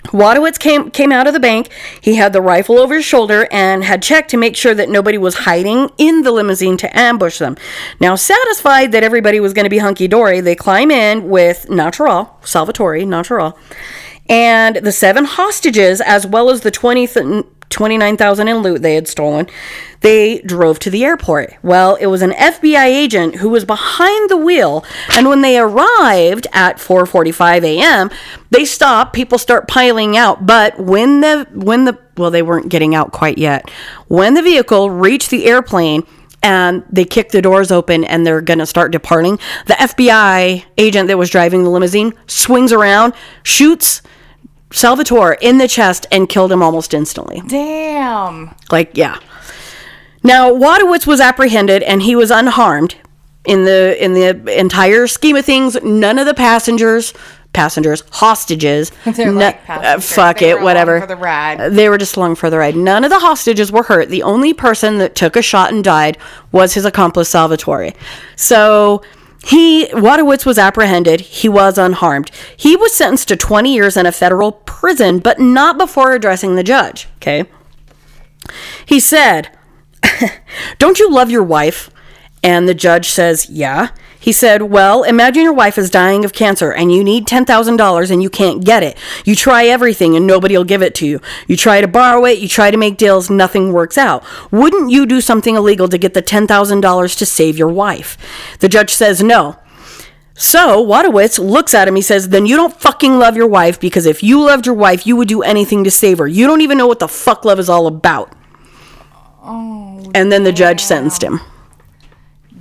[0.06, 1.70] Wojtowicz came came out of the bank.
[2.00, 5.16] He had the rifle over his shoulder and had checked to make sure that nobody
[5.16, 7.56] was hiding in the limousine to ambush them.
[8.00, 12.30] Now, satisfied that everybody was going to be hunky dory, they climb in with Naturile,
[12.44, 13.56] Salvatore, Naturile,
[14.32, 19.06] and the seven hostages, as well as the 20 th- 29,000 in loot they had
[19.06, 19.46] stolen.
[20.00, 21.54] They drove to the airport.
[21.62, 26.46] Well, it was an FBI agent who was behind the wheel, and when they arrived
[26.52, 28.10] at 4:45 a.m.,
[28.50, 32.94] they stop, people start piling out, but when the when the well, they weren't getting
[32.94, 33.70] out quite yet.
[34.08, 36.04] When the vehicle reached the airplane
[36.42, 41.08] and they kick the doors open and they're going to start departing, the FBI agent
[41.08, 43.14] that was driving the limousine swings around,
[43.44, 44.02] shoots
[44.72, 47.42] Salvatore in the chest, and killed him almost instantly.
[47.46, 48.54] Damn.
[48.70, 49.18] Like, yeah.
[50.24, 52.94] Now, Wojtowicz was apprehended and he was unharmed
[53.44, 55.76] in the in the entire scheme of things.
[55.82, 57.12] None of the passengers,
[57.52, 61.00] passengers, hostages, no- like uh, fuck They it, whatever.
[61.00, 61.60] for the ride.
[61.60, 62.76] Uh, They were just along for the ride.
[62.76, 64.10] None of the hostages were hurt.
[64.10, 66.18] The only person that took a shot and died
[66.52, 67.92] was his accomplice Salvatore.
[68.36, 69.02] So
[69.44, 71.20] he Wojtowicz was apprehended.
[71.20, 72.30] He was unharmed.
[72.56, 76.62] He was sentenced to 20 years in a federal prison, but not before addressing the
[76.62, 77.08] judge.
[77.16, 77.44] Okay.
[78.86, 79.50] He said,
[80.78, 81.90] Don't you love your wife?
[82.42, 83.88] And the judge says, Yeah.
[84.22, 88.22] He said, Well, imagine your wife is dying of cancer and you need $10,000 and
[88.22, 88.96] you can't get it.
[89.24, 91.20] You try everything and nobody will give it to you.
[91.48, 94.22] You try to borrow it, you try to make deals, nothing works out.
[94.52, 98.16] Wouldn't you do something illegal to get the $10,000 to save your wife?
[98.60, 99.56] The judge says, No.
[100.34, 101.96] So Wojtowicz looks at him.
[101.96, 105.04] He says, Then you don't fucking love your wife because if you loved your wife,
[105.04, 106.28] you would do anything to save her.
[106.28, 108.32] You don't even know what the fuck love is all about.
[109.42, 111.40] Oh, and then the judge sentenced him.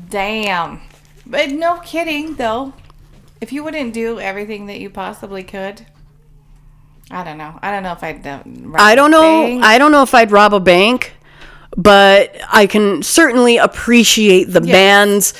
[0.09, 0.81] Damn.
[1.25, 2.73] But no kidding, though.
[3.39, 5.85] If you wouldn't do everything that you possibly could,
[7.09, 7.57] I don't know.
[7.61, 8.25] I don't know if I'd.
[8.25, 8.43] Uh,
[8.75, 9.59] I don't know.
[9.61, 11.13] I don't know if I'd rob a bank,
[11.75, 15.33] but I can certainly appreciate the band's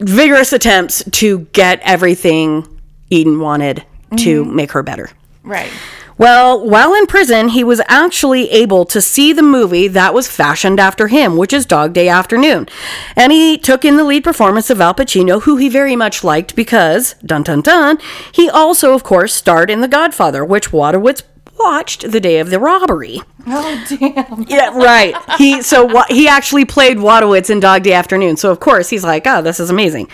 [0.00, 2.66] vigorous attempts to get everything
[3.10, 3.84] Eden wanted
[4.16, 5.10] to make her better.
[5.42, 5.70] right.
[6.18, 10.80] Well, while in prison, he was actually able to see the movie that was fashioned
[10.80, 12.68] after him, which is Dog Day Afternoon.
[13.14, 16.56] And he took in the lead performance of Al Pacino, who he very much liked
[16.56, 17.98] because, dun dun dun,
[18.32, 21.22] he also, of course, starred in The Godfather, which Wojtowicz
[21.58, 23.20] watched the day of the robbery.
[23.46, 24.44] Oh damn.
[24.48, 25.14] Yeah, right.
[25.38, 28.36] He so wa- he actually played Wojtowicz in Dog Day Afternoon.
[28.36, 30.08] So of course he's like, "Oh, this is amazing."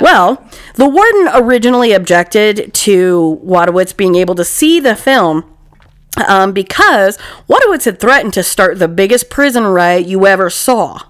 [0.00, 0.44] Well,
[0.74, 5.44] the warden originally objected to Wojtowicz being able to see the film
[6.28, 11.00] um, because Wojtowicz had threatened to start the biggest prison riot you ever saw.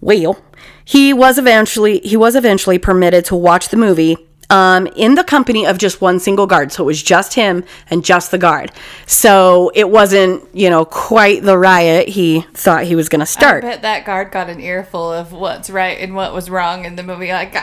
[0.00, 0.42] Well,
[0.84, 4.16] he was eventually he was eventually permitted to watch the movie
[4.50, 6.72] um, in the company of just one single guard.
[6.72, 8.72] So it was just him and just the guard.
[9.06, 13.64] So it wasn't you know quite the riot he thought he was going to start.
[13.64, 16.96] I bet that guard got an earful of what's right and what was wrong in
[16.96, 17.28] the movie.
[17.28, 17.54] Like,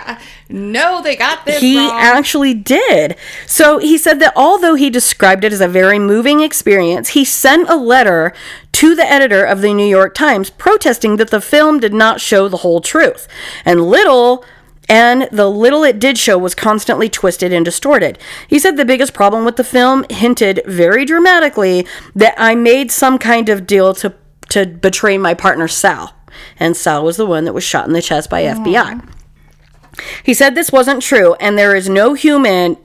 [0.50, 2.00] no, they got this He wrong.
[2.00, 3.16] actually did.
[3.48, 7.70] So he said that although he described it as a very moving experience, he sent
[7.70, 8.34] a letter
[8.74, 12.48] to the editor of the New York Times protesting that the film did not show
[12.48, 13.28] the whole truth.
[13.64, 14.44] And little
[14.88, 18.20] and the little it did show was constantly twisted and distorted.
[18.48, 23.18] He said the biggest problem with the film hinted very dramatically that I made some
[23.18, 24.14] kind of deal to
[24.50, 26.14] to betray my partner Sal.
[26.60, 29.10] And Sal was the one that was shot in the chest by FBI.
[30.24, 32.78] He said this wasn't true, and there is no human.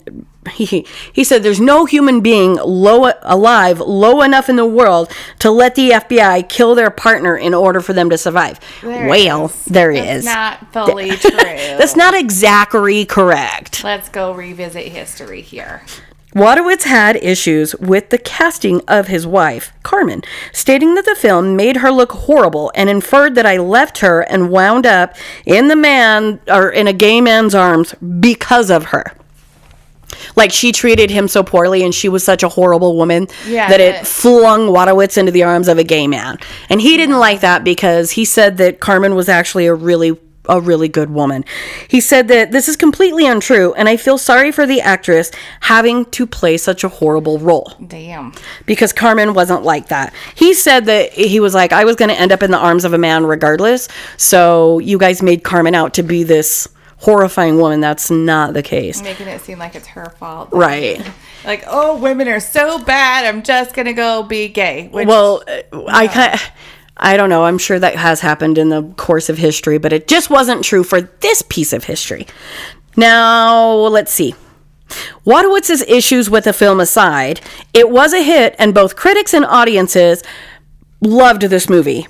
[0.52, 5.50] He, he said there's no human being low alive low enough in the world to
[5.50, 8.58] let the FBI kill their partner in order for them to survive.
[8.80, 9.64] There well, is.
[9.66, 10.24] there That's is.
[10.24, 11.30] not fully true.
[11.30, 13.84] That's not exactly correct.
[13.84, 15.82] Let's go revisit history here.
[16.34, 20.22] Wojtowicz had issues with the casting of his wife, Carmen,
[20.52, 24.50] stating that the film made her look horrible and inferred that I left her and
[24.50, 29.12] wound up in the man or in a gay man's arms because of her.
[30.36, 33.80] Like she treated him so poorly and she was such a horrible woman Yeah, that
[33.80, 36.38] it flung Wojtowicz into the arms of a gay man.
[36.68, 40.60] And he didn't like that because he said that Carmen was actually a really a
[40.60, 41.44] really good woman.
[41.86, 45.30] He said that this is completely untrue and I feel sorry for the actress
[45.60, 48.32] having to play such a horrible role Damn.
[48.66, 50.12] because Carmen wasn't like that.
[50.34, 52.84] He said that he was like I was going to end up in the arms
[52.84, 53.88] of a man regardless.
[54.16, 56.68] So you guys made Carmen out to be this
[57.00, 57.80] horrifying woman.
[57.80, 59.02] That's not the case.
[59.02, 60.50] Making it seem like it's her fault.
[60.52, 61.04] Right.
[61.42, 63.24] Like, oh, women are so bad.
[63.24, 64.88] I'm just gonna go be gay.
[64.88, 66.38] Which, Well, uh, I kind
[66.98, 67.44] I don't know.
[67.44, 70.84] I'm sure that has happened in the course of history, but it just wasn't true
[70.84, 72.26] for this piece of history.
[72.94, 74.34] Now, let's see.
[75.24, 77.40] Wojtowicz's issues with the film aside,
[77.72, 80.22] it was a hit, and both critics and audiences
[81.00, 82.06] loved this movie,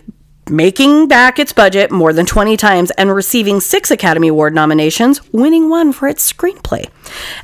[0.50, 5.70] making back its budget more than 20 times and receiving six Academy Award nominations, winning
[5.70, 6.88] one for its screenplay.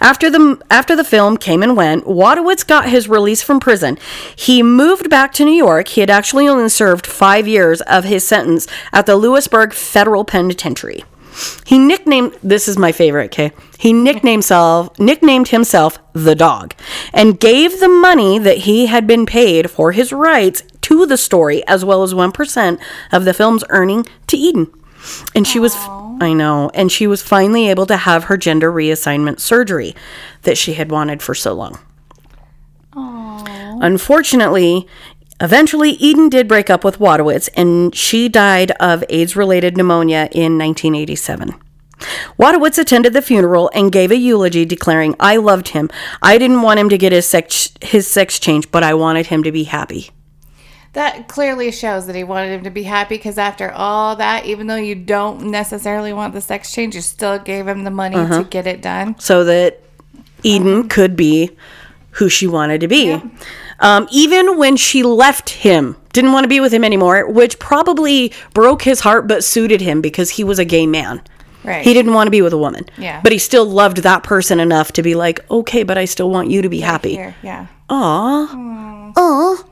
[0.00, 3.98] After the after the film came and went, Wojtowicz got his release from prison.
[4.34, 5.88] He moved back to New York.
[5.88, 11.04] He had actually only served 5 years of his sentence at the Lewisburg Federal Penitentiary.
[11.66, 13.52] He nicknamed this is my favorite, okay?
[13.78, 16.74] He nicknamed himself nicknamed himself the dog
[17.12, 21.66] and gave the money that he had been paid for his rights to the story,
[21.66, 24.72] as well as 1% of the film's earning to Eden.
[25.34, 29.40] And she was, I know, and she was finally able to have her gender reassignment
[29.40, 29.96] surgery
[30.42, 31.80] that she had wanted for so long.
[32.92, 33.78] Aww.
[33.82, 34.86] Unfortunately,
[35.40, 40.56] eventually Eden did break up with Wojtowicz and she died of AIDS related pneumonia in
[40.56, 41.52] 1987.
[42.38, 45.90] Wojtowicz attended the funeral and gave a eulogy declaring, I loved him.
[46.22, 49.42] I didn't want him to get his sex, his sex change, but I wanted him
[49.42, 50.10] to be happy.
[50.96, 54.66] That clearly shows that he wanted him to be happy because after all that, even
[54.66, 58.22] though you don't necessarily want the sex change, you still gave him the money to
[58.22, 58.42] uh-huh.
[58.44, 59.14] get it done.
[59.18, 59.82] so that
[60.42, 61.50] Eden um, could be
[62.12, 63.20] who she wanted to be.
[63.80, 68.32] Um, even when she left him, didn't want to be with him anymore, which probably
[68.54, 71.20] broke his heart but suited him because he was a gay man.
[71.62, 71.84] Right.
[71.84, 72.86] He didn't want to be with a woman.
[72.96, 73.20] Yeah.
[73.22, 76.48] But he still loved that person enough to be like, okay, but I still want
[76.50, 77.16] you to be happy.
[77.16, 77.66] Here, yeah.
[77.90, 78.46] Aw.
[78.46, 79.10] Hmm.
[79.14, 79.64] Aw.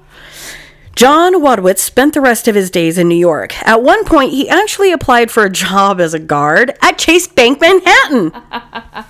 [0.96, 3.60] John Wojtowicz spent the rest of his days in New York.
[3.66, 7.60] At one point, he actually applied for a job as a guard at Chase Bank
[7.60, 8.32] Manhattan.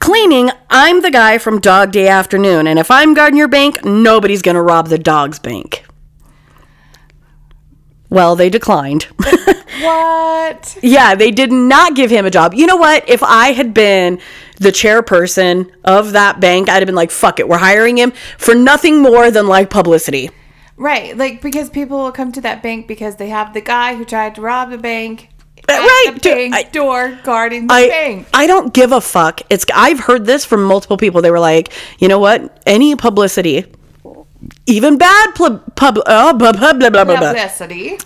[0.00, 4.42] Claiming, I'm the guy from Dog Day Afternoon, and if I'm guarding your bank, nobody's
[4.42, 5.84] gonna rob the dog's bank.
[8.08, 9.06] Well, they declined.
[9.82, 10.78] What?
[10.82, 12.54] Yeah, they did not give him a job.
[12.54, 13.08] You know what?
[13.08, 14.20] If I had been
[14.56, 18.54] the chairperson of that bank, I'd have been like, fuck it, we're hiring him for
[18.54, 20.30] nothing more than like publicity.
[20.80, 21.14] Right.
[21.14, 24.34] Like, because people will come to that bank because they have the guy who tried
[24.36, 25.28] to rob the bank.
[25.68, 28.28] at right, The bank I- door guarding the I bank.
[28.32, 29.42] I don't give a fuck.
[29.50, 31.20] It's I've heard this from multiple people.
[31.20, 32.62] They were like, you know what?
[32.64, 33.66] Any publicity,
[34.64, 37.32] even bad pub, pub oh, blah, blah, blah, blah, blah, blah.
[37.34, 37.98] Publicity.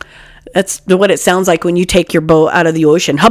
[0.53, 3.17] That's what it sounds like when you take your boat out of the ocean.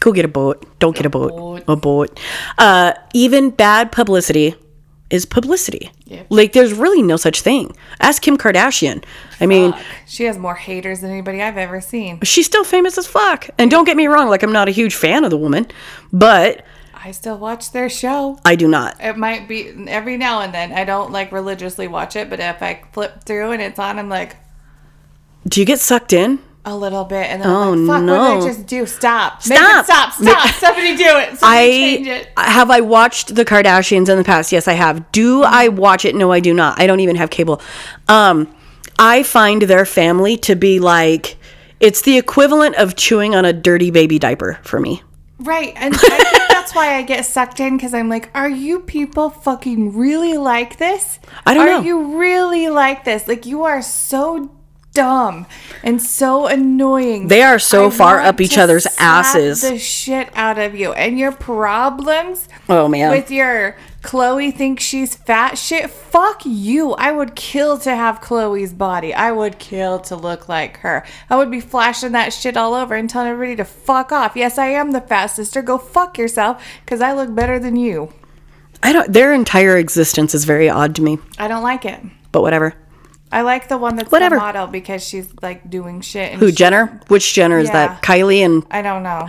[0.00, 0.62] Go get a boat.
[0.78, 1.64] Don't get a boat.
[1.66, 2.20] A boat.
[2.58, 4.56] Uh, even bad publicity
[5.10, 5.90] is publicity.
[6.30, 7.76] Like there's really no such thing.
[8.00, 9.04] Ask Kim Kardashian.
[9.40, 9.74] I mean,
[10.06, 12.20] She has more haters than anybody I've ever seen.
[12.22, 13.48] she's still famous as fuck.
[13.58, 15.66] And don't get me wrong, like I'm not a huge fan of the woman,
[16.12, 16.64] but
[16.94, 18.40] I still watch their show.
[18.44, 18.96] I do not.
[19.00, 20.72] It might be every now and then.
[20.72, 24.08] I don't like religiously watch it, but if I flip through and it's on, I'm
[24.08, 24.36] like
[25.46, 26.40] Do you get sucked in?
[26.66, 28.40] A little bit, and then Oh, I'm like, "Fuck, what no.
[28.40, 28.84] did I just do?
[28.84, 29.42] Stop!
[29.42, 29.84] Stop.
[29.86, 30.12] stop!
[30.12, 30.48] Stop!
[30.56, 31.38] Somebody do it!
[31.38, 34.52] Somebody change I it!" have I watched the Kardashians in the past.
[34.52, 35.10] Yes, I have.
[35.12, 36.14] Do I watch it?
[36.14, 36.78] No, I do not.
[36.80, 37.62] I don't even have cable.
[38.08, 38.52] Um,
[38.98, 41.36] I find their family to be like
[41.80, 45.02] it's the equivalent of chewing on a dirty baby diaper for me.
[45.38, 48.80] Right, and I think that's why I get sucked in because I'm like, are you
[48.80, 51.18] people fucking really like this?
[51.44, 51.78] I don't are know.
[51.80, 53.28] Are you really like this?
[53.28, 54.50] Like you are so
[54.96, 55.46] dumb
[55.82, 57.28] and so annoying.
[57.28, 59.60] They are so far up each other's asses.
[59.60, 62.48] The shit out of you and your problems.
[62.68, 63.10] Oh man.
[63.10, 65.90] With your Khloé thinks she's fat shit.
[65.90, 66.92] Fuck you.
[66.92, 69.12] I would kill to have Khloé's body.
[69.12, 71.04] I would kill to look like her.
[71.28, 74.34] I would be flashing that shit all over and telling everybody to fuck off.
[74.34, 75.60] Yes, I am the fat sister.
[75.60, 78.12] Go fuck yourself because I look better than you.
[78.82, 79.12] I don't.
[79.12, 81.18] Their entire existence is very odd to me.
[81.38, 82.00] I don't like it.
[82.32, 82.74] But whatever.
[83.32, 84.36] I like the one that's Whatever.
[84.36, 86.32] the model because she's like doing shit.
[86.32, 87.00] And Who Jenner?
[87.08, 88.02] Which Jenner is that?
[88.02, 89.28] Kylie and I don't know.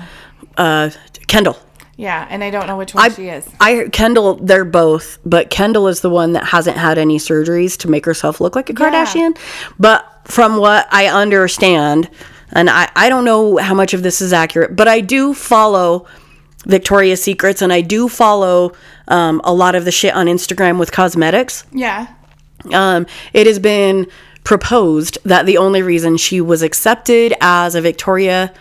[0.58, 0.90] uh,
[1.28, 1.58] Kendall.
[2.00, 3.48] Yeah, and I don't know which one she is.
[3.60, 7.90] I Kendall, they're both, but Kendall is the one that hasn't had any surgeries to
[7.90, 9.36] make herself look like a Kardashian.
[9.80, 12.08] But from what I understand,
[12.52, 16.06] and I, I don't know how much of this is accurate, but I do follow
[16.68, 18.74] Victoria's Secrets and I do follow
[19.08, 21.66] um, a lot of the shit on Instagram with cosmetics.
[21.72, 22.14] Yeah.
[22.74, 24.08] Um, it has been
[24.44, 28.54] proposed that the only reason she was accepted as a Victoria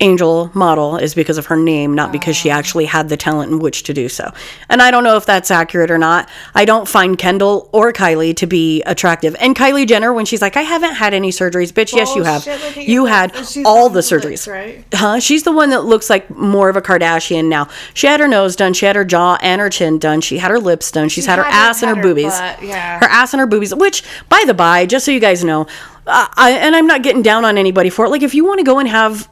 [0.00, 3.58] Angel model is because of her name, not because she actually had the talent in
[3.58, 4.30] which to do so.
[4.68, 6.28] And I don't know if that's accurate or not.
[6.54, 9.34] I don't find Kendall or Kylie to be attractive.
[9.40, 12.24] And Kylie Jenner, when she's like, I haven't had any surgeries, bitch, yes, you oh,
[12.24, 12.44] have.
[12.44, 14.46] Bullshit, You had all the the surgeries.
[14.46, 14.84] right?
[14.92, 15.18] Huh?
[15.18, 17.68] She's the one that looks like more of a Kardashian now.
[17.94, 20.50] She had her nose done, she had her jaw and her chin done, she had
[20.50, 22.38] her lips done, she's had her ass and her her boobies.
[22.38, 23.00] butt, yeah.
[23.00, 25.66] Her ass and her boobies, which, by the by, just so you guys know,
[26.06, 28.10] uh, I, and I'm not getting down on anybody for it.
[28.10, 29.28] Like, if you want to go and have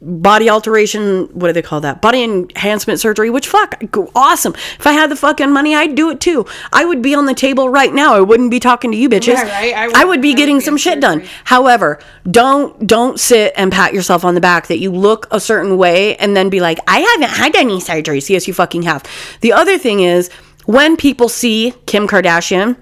[0.00, 2.00] body alteration, what do they call that?
[2.02, 3.82] Body enhancement surgery, which fuck,
[4.14, 4.54] awesome.
[4.78, 6.46] If I had the fucking money, I'd do it too.
[6.72, 8.14] I would be on the table right now.
[8.14, 9.34] I wouldn't be talking to you bitches.
[9.34, 9.74] Yeah, right.
[9.76, 11.22] I I would- would, be I would getting be some shit done.
[11.44, 11.98] However,
[12.30, 16.16] don't don't sit and pat yourself on the back that you look a certain way
[16.16, 18.28] and then be like, I haven't had any surgeries.
[18.28, 19.04] Yes, you fucking have.
[19.40, 20.30] The other thing is
[20.66, 22.76] when people see Kim Kardashian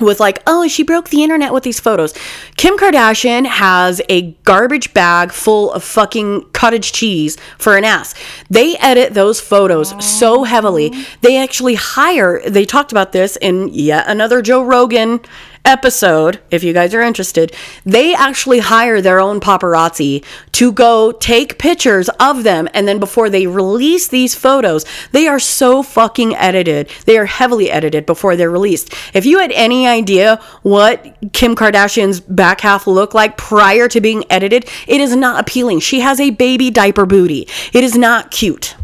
[0.00, 2.14] was like, oh, she broke the internet with these photos.
[2.56, 8.14] Kim Kardashian has a garbage bag full of fucking cottage cheese for an ass.
[8.50, 10.92] They edit those photos so heavily.
[11.20, 15.20] They actually hire, they talked about this in yet another Joe Rogan
[15.64, 17.54] episode, if you guys are interested.
[17.84, 22.68] They actually hire their own paparazzi to go take pictures of them.
[22.74, 26.88] And then before they release these photos, they are so fucking edited.
[27.06, 28.94] They are heavily edited before they're released.
[29.14, 34.24] If you had any idea what Kim Kardashian's back half looked like prior to being
[34.30, 35.80] edited, it is not appealing.
[35.80, 37.48] She has a baby diaper booty.
[37.72, 38.76] It is not cute.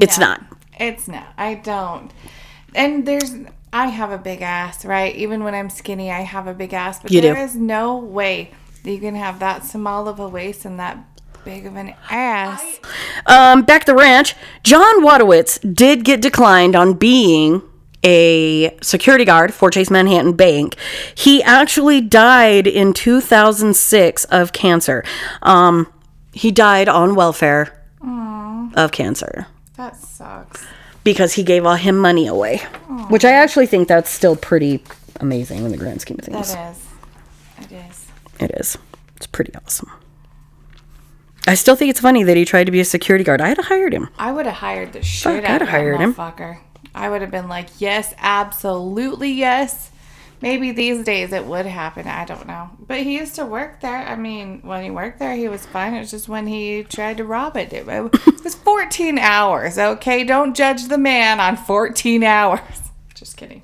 [0.00, 0.42] It's not.
[0.78, 1.32] It's not.
[1.38, 2.10] I don't.
[2.74, 3.32] And there's
[3.74, 5.14] I have a big ass, right?
[5.16, 7.00] Even when I'm skinny, I have a big ass.
[7.00, 7.40] But You there do.
[7.40, 8.52] is no way
[8.84, 10.98] that you can have that small of a waist and that
[11.44, 12.78] big of an ass.
[13.26, 17.62] Um, back at the ranch, John Wojtowicz did get declined on being
[18.04, 20.76] a security guard for Chase Manhattan Bank.
[21.16, 25.02] He actually died in 2006 of cancer.
[25.42, 25.92] Um,
[26.32, 27.80] he died on welfare
[28.76, 29.46] of cancer
[29.76, 30.64] that sucks.
[31.04, 32.58] Because he gave all him money away,
[33.08, 34.82] which I actually think that's still pretty
[35.20, 36.54] amazing in the grand scheme of things.
[36.54, 37.70] That is.
[37.70, 38.06] It is.
[38.40, 38.78] It is.
[39.16, 39.90] It's pretty awesome.
[41.46, 43.40] I still think it's funny that he tried to be a security guard.
[43.42, 44.08] I'd have hired him.
[44.18, 46.14] I would have hired the shit Fuck, out I'd of hired him.
[46.14, 46.58] motherfucker.
[46.94, 49.90] I would have been like, yes, absolutely yes.
[50.40, 52.06] Maybe these days it would happen.
[52.06, 52.70] I don't know.
[52.78, 53.96] But he used to work there.
[53.96, 55.94] I mean, when he worked there, he was fine.
[55.94, 57.72] It was just when he tried to rob it.
[57.72, 60.24] It was 14 hours, okay?
[60.24, 62.60] Don't judge the man on 14 hours.
[63.14, 63.62] Just kidding.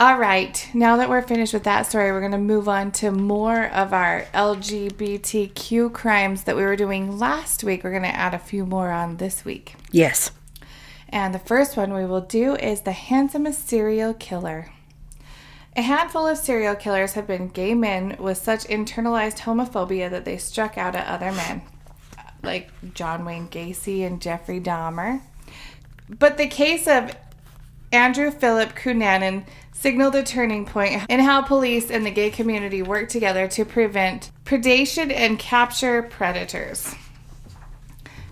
[0.00, 3.12] All right, now that we're finished with that story, we're going to move on to
[3.12, 7.84] more of our LGBTQ crimes that we were doing last week.
[7.84, 9.76] We're going to add a few more on this week.
[9.92, 10.32] Yes.
[11.12, 14.72] And the first one we will do is the handsomest serial killer.
[15.76, 20.38] A handful of serial killers have been gay men with such internalized homophobia that they
[20.38, 21.62] struck out at other men,
[22.42, 25.20] like John Wayne Gacy and Jeffrey Dahmer.
[26.08, 27.14] But the case of
[27.92, 33.08] Andrew Philip Cunanan signaled a turning point in how police and the gay community work
[33.08, 36.94] together to prevent predation and capture predators.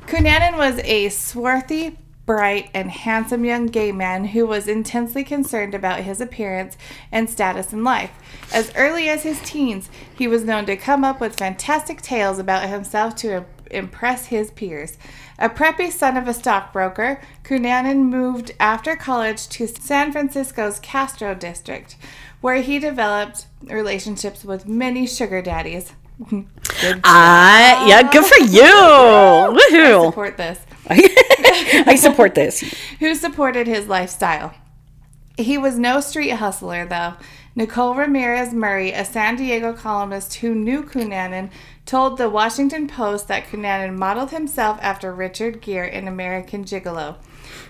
[0.06, 6.00] Cunanan was a swarthy, bright, and handsome young gay man who was intensely concerned about
[6.00, 6.76] his appearance
[7.10, 8.12] and status in life.
[8.52, 12.68] As early as his teens, he was known to come up with fantastic tales about
[12.68, 14.98] himself to impress his peers.
[15.38, 21.96] A preppy son of a stockbroker, Cunanan moved after college to San Francisco's Castro district,
[22.40, 25.92] where he developed relationships with many sugar daddies.
[26.28, 28.62] Good I yeah, good for you.
[28.62, 30.06] Woohoo!
[30.06, 30.60] support this.
[30.90, 32.60] I support this.
[32.98, 34.54] who supported his lifestyle.
[35.38, 37.14] He was no street hustler, though.
[37.56, 41.50] Nicole Ramirez Murray, a San Diego columnist who knew Cunanan,
[41.86, 47.16] told the Washington Post that Cunanan modeled himself after Richard Gere in American Gigolo,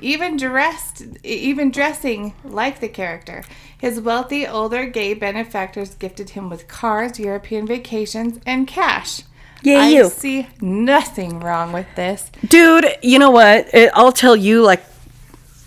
[0.01, 3.45] even dressed, even dressing like the character.
[3.79, 9.23] His wealthy older gay benefactors gifted him with cars, European vacations, and cash.
[9.63, 10.09] Yeah, I you.
[10.09, 12.31] see nothing wrong with this.
[12.49, 13.73] Dude, you know what?
[13.75, 14.83] It, I'll tell you, like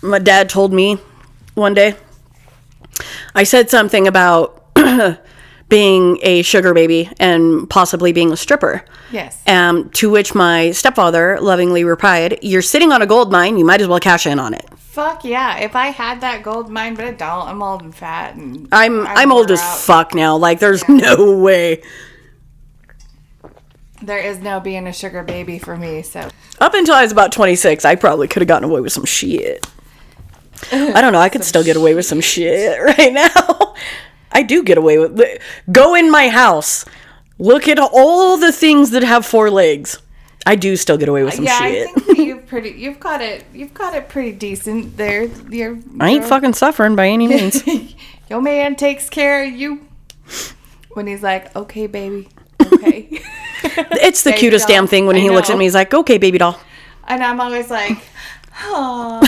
[0.02, 0.98] my dad told me
[1.54, 1.96] one day.
[3.34, 4.64] I said something about
[5.68, 8.84] being a sugar baby and possibly being a stripper.
[9.10, 9.42] Yes.
[9.46, 13.80] Um, to which my stepfather lovingly replied, You're sitting on a gold mine, you might
[13.80, 14.68] as well cash in on it.
[14.78, 15.58] Fuck yeah!
[15.58, 17.48] If I had that gold mine, but I don't.
[17.48, 19.78] I'm old and fat, and I'm I'm, old as out.
[19.78, 20.36] fuck now.
[20.36, 21.82] Like there's no way.
[24.00, 26.02] There is no being a sugar baby for me.
[26.02, 26.28] So
[26.60, 29.66] Up until I was about 26, I probably could have gotten away with some shit.
[30.70, 31.18] I don't know.
[31.18, 33.74] I could still get away with some shit right now.
[34.34, 35.40] I do get away with.
[35.70, 36.84] Go in my house.
[37.38, 39.98] Look at all the things that have four legs.
[40.46, 41.88] I do still get away with some yeah, shit.
[41.88, 45.24] I think you've pretty, you've got it, you've got it pretty decent there.
[45.24, 47.62] You're, I ain't fucking suffering by any means.
[48.28, 49.86] Your man takes care of you.
[50.92, 52.28] When he's like, "Okay, baby,
[52.60, 53.08] okay,"
[53.60, 54.76] it's the Baby cutest doll.
[54.76, 55.64] damn thing when I he looks at me.
[55.64, 56.58] He's like, "Okay, baby doll."
[57.08, 57.98] and I'm always like,
[58.62, 59.20] "Oh,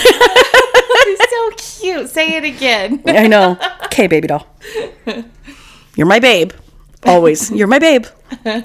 [1.05, 1.51] he's so
[1.83, 3.03] cute." Say it again.
[3.07, 3.57] I know.
[3.87, 4.47] Okay, baby doll.
[5.97, 6.53] You're my babe.
[7.05, 7.51] Always.
[7.51, 8.07] You're my babe.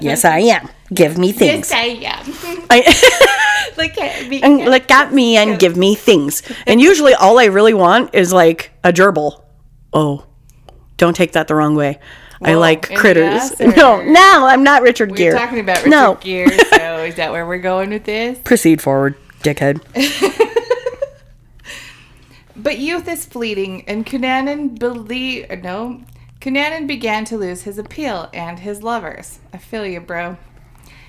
[0.00, 0.68] Yes, I am.
[0.92, 1.70] Give me things.
[1.70, 2.66] Yes, I am.
[2.70, 4.42] I, Look at me.
[4.42, 6.42] and look at me and give me things.
[6.66, 9.42] And usually all I really want is like a gerbil.
[9.94, 10.26] Oh,
[10.98, 11.98] don't take that the wrong way.
[12.42, 13.52] I like critters.
[13.60, 15.38] or- No, no, I'm not Richard We're Gere.
[15.38, 18.38] talking about Richard no, Gere, so is that where we're going with this?
[18.44, 19.80] proceed forward, dickhead.
[22.54, 26.02] But Youth is fleeting, and Cunanan believe no.
[26.40, 29.38] Cunanan began to lose his appeal and his lovers.
[29.52, 30.36] I feel you, bro.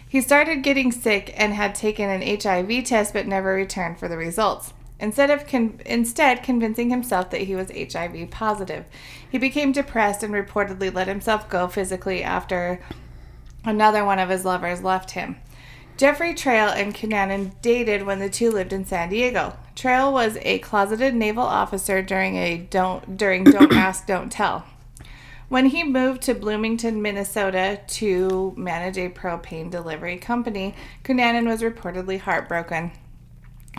[0.08, 4.16] He started getting sick and had taken an HIV test but never returned for the
[4.16, 4.74] results.
[5.00, 8.86] Instead of con- instead convincing himself that he was HIV positive,
[9.30, 12.80] he became depressed and reportedly let himself go physically after
[13.66, 15.36] another one of his lovers left him.
[15.96, 19.56] Jeffrey Trail and Cunanan dated when the two lived in San Diego.
[19.76, 24.66] Trail was a closeted naval officer during a don't during Don't Ask, Don't Tell.
[25.50, 30.74] When he moved to Bloomington, Minnesota to manage a propane delivery company,
[31.04, 32.92] Cunanan was reportedly heartbroken.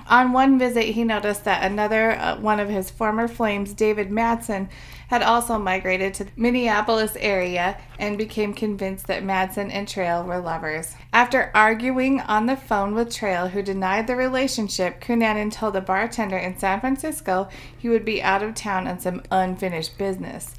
[0.08, 4.68] On one visit, he noticed that another uh, one of his former flames, David Madsen,
[5.08, 10.38] had also migrated to the Minneapolis area and became convinced that Madsen and Trail were
[10.38, 10.94] lovers.
[11.12, 16.36] After arguing on the phone with Trail, who denied the relationship, Cunanan told a bartender
[16.36, 20.54] in San Francisco he would be out of town on some unfinished business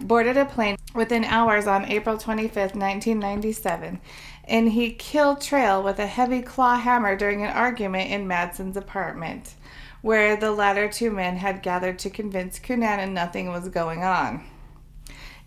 [0.00, 4.00] boarded a plane within hours on April 25th, 1997,
[4.46, 9.54] and he killed Trail with a heavy claw hammer during an argument in Madsen's apartment,
[10.02, 14.44] where the latter two men had gathered to convince Cunanan nothing was going on.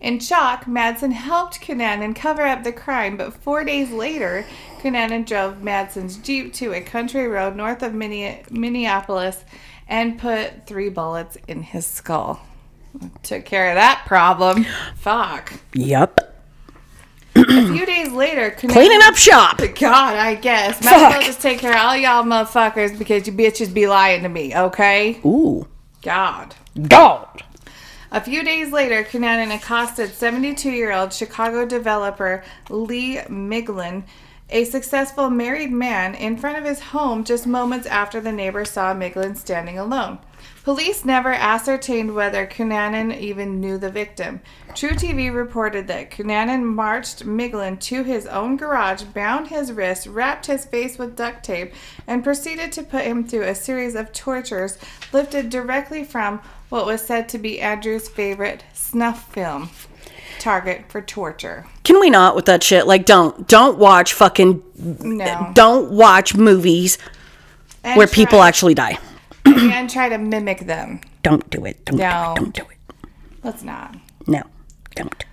[0.00, 4.44] In shock, Madsen helped Cunanan cover up the crime, but four days later,
[4.78, 9.44] Cunanan drove Madsen's Jeep to a country road north of Minneapolis
[9.88, 12.40] and put three bullets in his skull.
[13.22, 14.66] Took care of that problem.
[14.96, 15.52] Fuck.
[15.74, 16.27] Yep.
[17.38, 19.58] A few days later, Cunanan, Cleaning up shop.
[19.58, 20.82] God, I guess.
[20.84, 24.22] Might as well just take care of all y'all motherfuckers because you bitches be lying
[24.22, 25.20] to me, okay?
[25.24, 25.66] Ooh.
[26.02, 26.54] God.
[26.88, 27.42] God.
[28.10, 34.04] A few days later, Cunanan accosted 72 year old Chicago developer Lee Miglin,
[34.50, 38.94] a successful married man, in front of his home just moments after the neighbor saw
[38.94, 40.18] Miglin standing alone.
[40.68, 44.42] Police never ascertained whether Cunanan even knew the victim.
[44.74, 50.66] truTV reported that Cunanan marched Miglin to his own garage, bound his wrists, wrapped his
[50.66, 51.72] face with duct tape,
[52.06, 54.76] and proceeded to put him through a series of tortures
[55.10, 59.70] lifted directly from what was said to be Andrew's favorite snuff film,
[60.38, 61.64] Target for Torture.
[61.82, 62.86] Can we not with that shit?
[62.86, 65.50] Like, don't, don't watch fucking, No.
[65.54, 66.98] don't watch movies
[67.82, 68.98] And where people actually die.
[69.56, 71.00] And try to mimic them.
[71.22, 71.84] Don't do it.
[71.84, 72.34] Don't No.
[72.36, 72.44] do it.
[72.44, 73.08] Don't do it.
[73.44, 73.94] Let's not.
[74.26, 74.42] No.
[74.94, 75.24] Don't.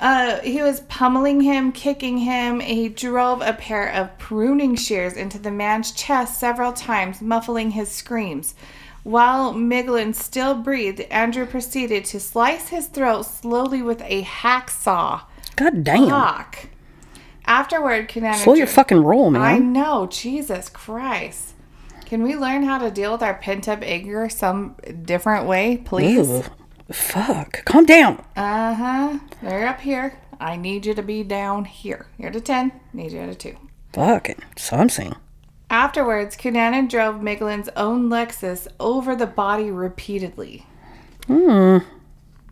[0.00, 2.60] Uh, he was pummeling him, kicking him.
[2.60, 7.90] He drove a pair of pruning shears into the man's chest several times, muffling his
[7.90, 8.54] screams.
[9.02, 15.22] While Miglin still breathed, Andrew proceeded to slice his throat slowly with a hacksaw.
[15.56, 16.08] God damn.
[16.08, 16.66] Fuck.
[17.46, 18.36] Afterward, Cunanan.
[18.36, 19.42] Slow your fucking roll, man.
[19.42, 21.53] I know, Jesus Christ.
[22.14, 26.28] Can we learn how to deal with our pent up anger some different way, please?
[26.28, 26.44] Ew.
[26.92, 27.64] Fuck.
[27.64, 28.24] Calm down.
[28.36, 29.18] Uh huh.
[29.42, 30.16] They're up here.
[30.38, 32.06] I need you to be down here.
[32.16, 32.70] You're at a 10.
[32.92, 33.56] Need you at a 2.
[33.94, 34.38] Fuck it.
[34.56, 35.16] So I'm saying.
[35.68, 40.66] Afterwards, Cunanan drove Miglin's own Lexus over the body repeatedly.
[41.26, 41.78] Hmm.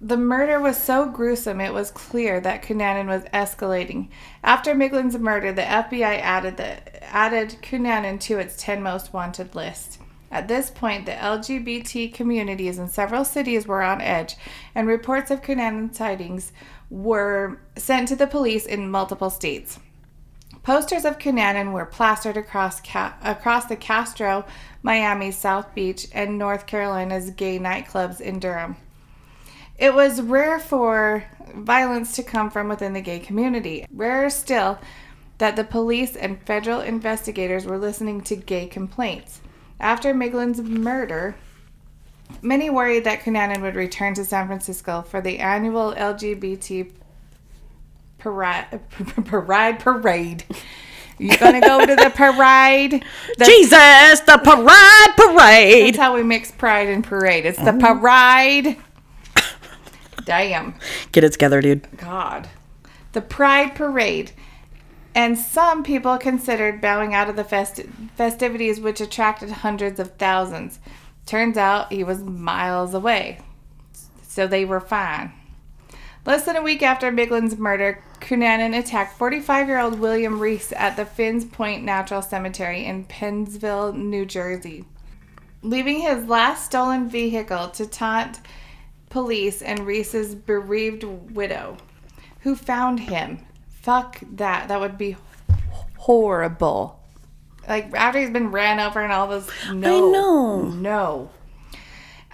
[0.04, 4.08] The murder was so gruesome it was clear that Cunanan was escalating.
[4.42, 10.00] After Miglin's murder, the FBI added the, added Cunanan to its 10 most wanted list.
[10.28, 14.34] At this point, the LGBT communities in several cities were on edge,
[14.74, 16.52] and reports of Cunanan sightings
[16.90, 19.78] were sent to the police in multiple states.
[20.64, 24.46] Posters of Cunanan were plastered across Ca- across the Castro,
[24.82, 28.76] Miami's South Beach, and North Carolina's gay nightclubs in Durham.
[29.82, 31.24] It was rare for
[31.56, 33.84] violence to come from within the gay community.
[33.92, 34.78] Rarer still
[35.38, 39.40] that the police and federal investigators were listening to gay complaints.
[39.80, 41.34] After Miglin's murder,
[42.42, 46.92] many worried that Cunanan would return to San Francisco for the annual LGBT
[48.18, 48.66] parade.
[49.26, 49.80] Parade.
[49.80, 50.44] parade.
[51.18, 53.04] You're gonna go to the parade?
[53.36, 55.86] That's, Jesus, the parade parade.
[55.94, 57.46] that's how we mix pride and parade.
[57.46, 58.76] It's the parade.
[60.24, 60.74] Damn.
[61.12, 61.88] Get it together, dude.
[61.96, 62.48] God.
[63.12, 64.32] The Pride Parade.
[65.14, 70.80] And some people considered bowing out of the festi- festivities, which attracted hundreds of thousands.
[71.26, 73.40] Turns out he was miles away.
[74.22, 75.32] So they were fine.
[76.24, 80.96] Less than a week after Miglin's murder, Cunanan attacked 45 year old William Reese at
[80.96, 84.84] the Finns Point National Cemetery in Pennsville, New Jersey.
[85.62, 88.40] Leaving his last stolen vehicle to taunt
[89.12, 91.76] police and Reese's bereaved widow,
[92.40, 93.44] who found him.
[93.68, 94.68] Fuck that.
[94.68, 95.16] That would be
[95.98, 96.98] horrible.
[97.68, 99.48] Like after he's been ran over and all this.
[99.70, 100.10] No.
[100.10, 100.62] know.
[100.62, 101.30] No.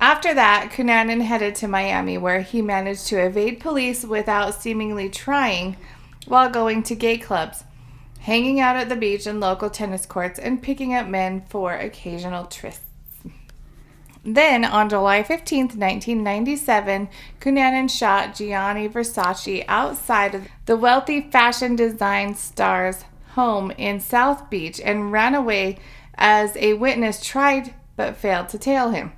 [0.00, 5.76] After that, Cunanan headed to Miami, where he managed to evade police without seemingly trying
[6.28, 7.64] while going to gay clubs,
[8.20, 12.44] hanging out at the beach and local tennis courts, and picking up men for occasional
[12.44, 12.87] trysts.
[14.24, 17.08] Then, on July 15, 1997,
[17.40, 24.80] Cunanan shot Gianni Versace outside of the wealthy fashion design star's home in South Beach
[24.80, 25.78] and ran away
[26.14, 29.12] as a witness tried but failed to tail him.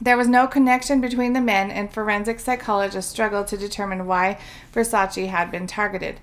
[0.00, 4.38] There was no connection between the men, and forensic psychologists struggled to determine why
[4.72, 6.20] Versace had been targeted.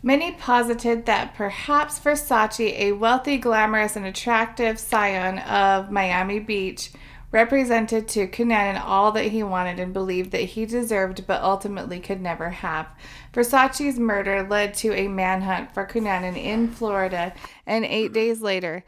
[0.00, 6.92] Many posited that perhaps Versace, a wealthy, glamorous, and attractive scion of Miami Beach,
[7.36, 12.22] represented to Cunanan all that he wanted and believed that he deserved but ultimately could
[12.22, 12.88] never have.
[13.34, 17.34] Versace's murder led to a manhunt for Cunanan in Florida,
[17.66, 18.84] and eight days later,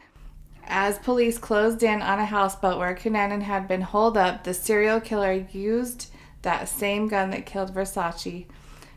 [0.65, 4.99] as police closed in on a houseboat where Cunanan had been holed up, the serial
[4.99, 8.47] killer used that same gun that killed Versace,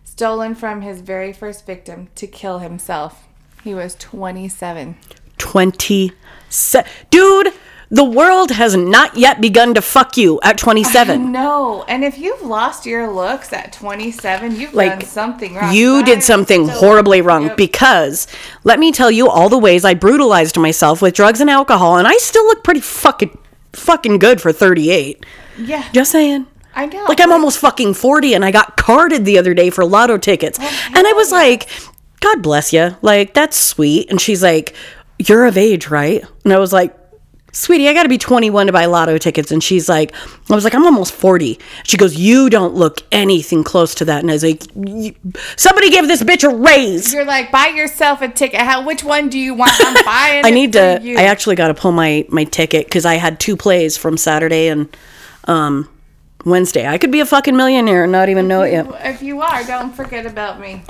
[0.05, 3.27] stolen from his very first victim, to kill himself.
[3.65, 4.95] He was 27.
[5.37, 6.89] 27.
[7.09, 7.53] Dude,
[7.93, 11.31] the world has not yet begun to fuck you at 27.
[11.31, 15.73] No, and if you've lost your looks at 27, you've Like, done something wrong.
[15.73, 17.57] You I did something horribly wrong Yep.
[17.57, 18.27] because
[18.63, 22.07] let me tell you all the ways I brutalized myself with drugs and alcohol, and
[22.07, 23.37] I still look pretty fucking
[23.73, 25.25] fucking good for 38.
[25.57, 26.47] yeah, Just saying.
[26.73, 27.03] I know.
[27.09, 30.57] Like I'm almost fucking 40 and I got carded the other day for lotto tickets.
[30.61, 31.67] Oh, and I was like,
[32.21, 32.95] God bless you.
[33.01, 34.09] Like that's sweet.
[34.09, 34.73] And she's like,
[35.19, 36.23] you're of age, right?
[36.45, 36.95] And I was like,
[37.53, 39.51] Sweetie, I got to be 21 to buy lotto tickets.
[39.51, 40.13] And she's like,
[40.49, 41.59] I was like, I'm almost 40.
[41.83, 44.21] She goes, You don't look anything close to that.
[44.21, 45.15] And I was like, "You-
[45.57, 47.13] Somebody give this bitch a raise.
[47.13, 48.61] You're like, buy yourself a ticket.
[48.61, 48.85] How?
[48.85, 49.73] Which one do you want?
[49.79, 50.45] I'm buying.
[50.45, 51.01] I need to.
[51.17, 54.69] I actually got to pull my, my ticket because I had two plays from Saturday
[54.69, 54.95] and
[55.45, 55.89] um,
[56.45, 56.87] Wednesday.
[56.87, 58.87] I could be a fucking millionaire and not even know it yet.
[59.05, 60.83] If you are, don't forget about me.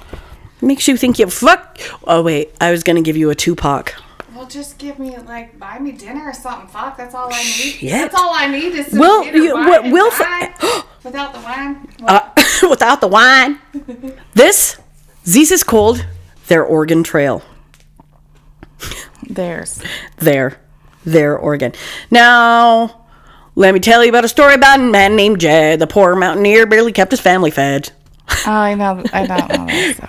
[0.61, 1.79] Makes you think you fuck.
[2.03, 3.95] Oh wait, I was gonna give you a Tupac.
[4.51, 6.67] Just give me like buy me dinner or something.
[6.67, 7.45] Fuck, that's all I need.
[7.79, 7.91] Shit.
[7.91, 10.53] That's all I need is some Well, dinner, you- wine, what- and we'll wine.
[10.53, 11.87] fi- without the wine.
[12.05, 12.29] Uh,
[12.69, 13.59] without the wine.
[14.33, 14.77] This,
[15.25, 16.05] Zeus is cold.
[16.47, 17.43] Their Oregon Trail.
[19.29, 19.81] There's.
[20.17, 20.59] There,
[21.05, 21.73] their Oregon.
[22.09, 23.05] Now,
[23.55, 25.79] let me tell you about a story about a man named Jed.
[25.79, 27.91] The poor mountaineer barely kept his family fed.
[28.47, 29.03] Oh, I know.
[29.13, 29.65] I don't know.
[29.67, 30.07] This, so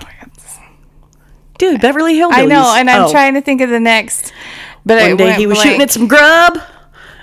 [1.62, 2.32] Dude, Beverly Hillbillies.
[2.32, 3.10] I know, and I'm Oh.
[3.12, 4.32] trying to think of the next.
[4.84, 5.68] But I One day he was blank.
[5.68, 6.58] shooting at some grub,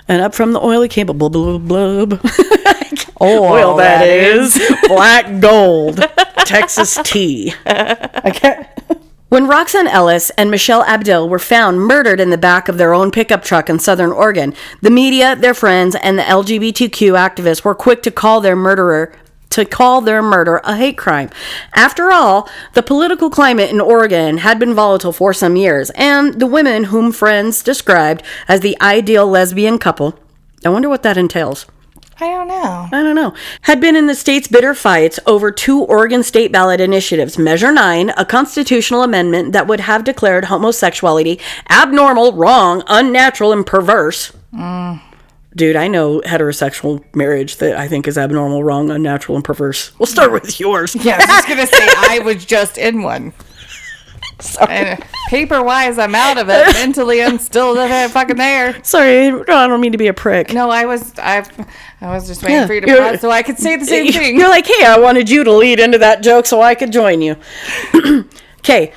[0.08, 2.20] and up from the oil came a blub blub blub.
[3.20, 3.44] oil.
[3.44, 6.02] oil that is black gold
[6.46, 8.66] texas tea i can't
[9.28, 13.10] when Roxanne Ellis and Michelle Abdill were found murdered in the back of their own
[13.12, 18.02] pickup truck in Southern Oregon, the media, their friends, and the LGBTQ activists were quick
[18.02, 19.12] to call their murderer
[19.50, 21.30] to call their murder a hate crime.
[21.74, 26.46] After all, the political climate in Oregon had been volatile for some years, and the
[26.46, 30.18] women whom friends described as the ideal lesbian couple,
[30.64, 31.66] I wonder what that entails.
[32.22, 32.88] I don't know.
[32.92, 33.32] I don't know,
[33.62, 38.10] had been in the state's bitter fights over two Oregon state ballot initiatives Measure 9,
[38.10, 41.40] a constitutional amendment that would have declared homosexuality
[41.70, 44.32] abnormal, wrong, unnatural, and perverse.
[44.52, 45.00] Mm.
[45.56, 49.90] Dude, I know heterosexual marriage that I think is abnormal, wrong, unnatural, and perverse.
[49.98, 50.94] We'll start with yours.
[50.94, 53.32] Yeah, I was just gonna say I was just in one.
[55.28, 56.72] Paper wise, I'm out of it.
[56.74, 57.74] Mentally, I'm still
[58.08, 58.82] fucking there.
[58.82, 60.52] Sorry, no, I don't mean to be a prick.
[60.52, 61.44] No, I was I,
[62.00, 63.84] I was just waiting Yeah, for you to you're- pause so I could say the
[63.84, 64.38] same thing.
[64.38, 67.20] You're like, hey, I wanted you to lead into that joke so I could join
[67.22, 67.36] you.
[68.60, 68.92] Okay.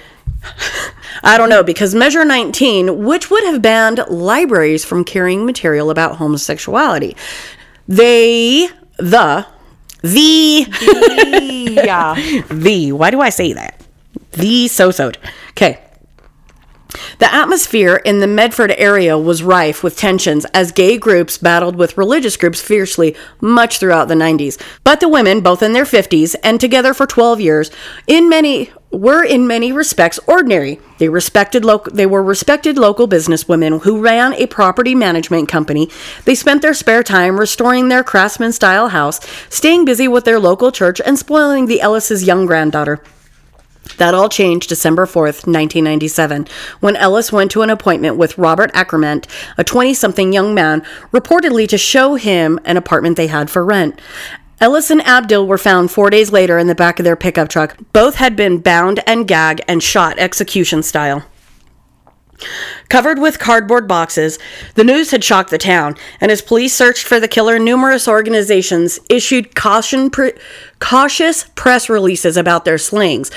[1.23, 6.17] I don't know, because Measure 19, which would have banned libraries from carrying material about
[6.17, 7.15] homosexuality,
[7.87, 8.67] they,
[8.97, 9.45] the,
[10.01, 10.67] the,
[11.85, 12.15] yeah.
[12.51, 13.81] the, why do I say that?
[14.31, 15.11] The so-so.
[15.51, 15.79] Okay.
[17.19, 21.97] The atmosphere in the Medford area was rife with tensions as gay groups battled with
[21.97, 24.61] religious groups fiercely much throughout the 90s.
[24.83, 27.71] But the women, both in their 50s and together for 12 years,
[28.07, 30.79] in many were in many respects ordinary.
[30.99, 35.89] They respected local they were respected local businesswomen who ran a property management company.
[36.25, 39.19] They spent their spare time restoring their craftsman style house,
[39.49, 43.01] staying busy with their local church and spoiling the Ellis's young granddaughter.
[43.97, 46.47] That all changed December 4th, 1997,
[46.79, 49.23] when Ellis went to an appointment with Robert Ackerman,
[49.57, 50.81] a 20 something young man,
[51.11, 53.99] reportedly to show him an apartment they had for rent.
[54.63, 57.75] Ellis and Abdill were found four days later in the back of their pickup truck.
[57.91, 61.25] Both had been bound and gagged and shot execution style.
[62.87, 64.39] Covered with cardboard boxes,
[64.75, 69.01] the news had shocked the town, and as police searched for the killer, numerous organizations
[69.09, 70.31] issued caution pre-
[70.79, 73.31] cautious press releases about their slings,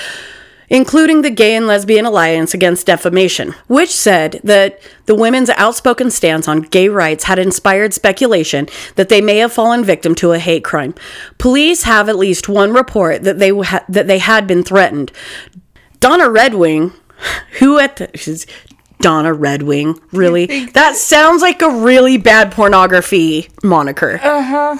[0.69, 6.47] including the Gay and Lesbian Alliance Against Defamation, which said that the women's outspoken stance
[6.47, 10.63] on gay rights had inspired speculation that they may have fallen victim to a hate
[10.63, 10.93] crime.
[11.37, 15.11] Police have at least one report that they ha- that they had been threatened.
[15.99, 16.93] Donna Redwing,
[17.59, 18.45] who at the she's
[18.99, 20.65] Donna Redwing, really?
[20.67, 24.19] That sounds like a really bad pornography moniker.
[24.21, 24.77] Uh huh.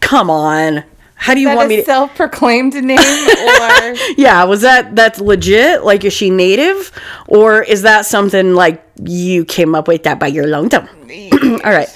[0.00, 0.84] Come on.
[1.20, 1.84] How do you want me a to?
[1.84, 5.84] self-proclaimed name or Yeah, was that that's legit?
[5.84, 6.90] Like, is she native,
[7.28, 10.88] or is that something like you came up with that by your long tongue?
[11.62, 11.88] All right.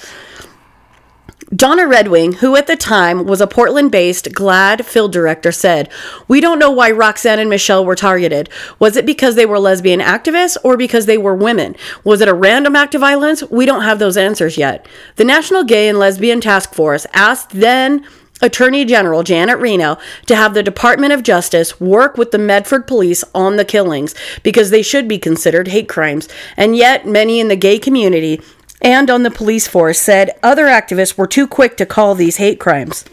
[1.55, 5.89] Donna Redwing, who at the time was a Portland based GLAAD field director, said,
[6.27, 8.49] We don't know why Roxanne and Michelle were targeted.
[8.77, 11.75] Was it because they were lesbian activists or because they were women?
[12.03, 13.43] Was it a random act of violence?
[13.49, 14.87] We don't have those answers yet.
[15.15, 18.05] The National Gay and Lesbian Task Force asked then
[18.45, 23.23] Attorney General Janet Reno to have the Department of Justice work with the Medford police
[23.33, 26.29] on the killings because they should be considered hate crimes.
[26.55, 28.41] And yet, many in the gay community
[28.81, 32.59] and on the police force said other activists were too quick to call these hate
[32.59, 33.03] crimes.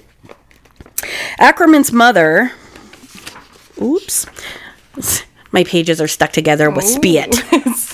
[1.38, 2.52] Ackerman's mother.
[3.80, 4.26] Oops.
[5.52, 7.44] My pages are stuck together with spit.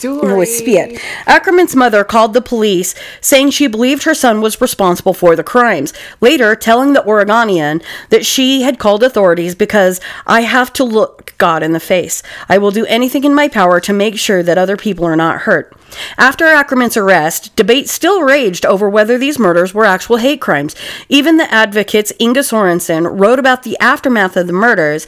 [0.05, 1.01] Oh, with spit.
[1.27, 5.93] Ackerman's mother called the police, saying she believed her son was responsible for the crimes.
[6.21, 11.63] Later, telling the Oregonian that she had called authorities because I have to look God
[11.63, 12.23] in the face.
[12.49, 15.43] I will do anything in my power to make sure that other people are not
[15.43, 15.75] hurt.
[16.17, 20.75] After Ackerman's arrest, debate still raged over whether these murders were actual hate crimes.
[21.09, 25.07] Even the advocates Inga Sorensen wrote about the aftermath of the murders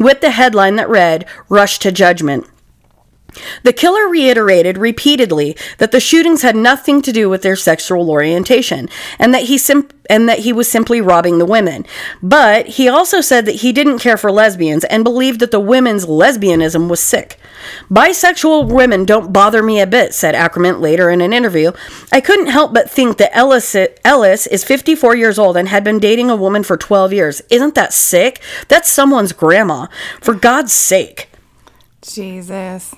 [0.00, 2.48] with the headline that read, Rush to Judgment.
[3.62, 8.88] The killer reiterated repeatedly that the shootings had nothing to do with their sexual orientation
[9.18, 9.58] and that he
[10.10, 11.86] and that he was simply robbing the women.
[12.20, 16.04] But he also said that he didn't care for lesbians and believed that the women's
[16.04, 17.38] lesbianism was sick.
[17.88, 21.70] Bisexual women don't bother me a bit, said Ackerman later in an interview.
[22.10, 26.00] I couldn't help but think that Ellis, Ellis is 54 years old and had been
[26.00, 27.42] dating a woman for 12 years.
[27.48, 28.42] Isn't that sick?
[28.66, 29.86] That's someone's grandma.
[30.20, 31.28] For God's sake.
[32.02, 32.94] Jesus.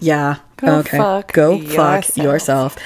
[0.00, 0.36] Yeah.
[0.56, 0.98] Go okay.
[0.98, 2.16] fuck Go fuck yourself.
[2.16, 2.76] yourself.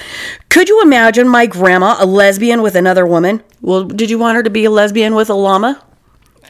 [0.49, 3.43] Could you imagine my grandma a lesbian with another woman?
[3.61, 5.81] Well, did you want her to be a lesbian with a llama?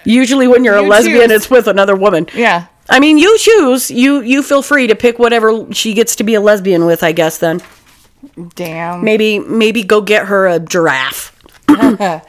[0.03, 1.43] Usually, when you're a lesbian, choose.
[1.43, 2.27] it's with another woman.
[2.35, 2.67] Yeah.
[2.89, 3.89] I mean, you choose.
[3.89, 7.01] You you feel free to pick whatever she gets to be a lesbian with.
[7.03, 7.61] I guess then
[8.55, 9.03] Damn.
[9.03, 11.31] maybe maybe go get her a giraffe.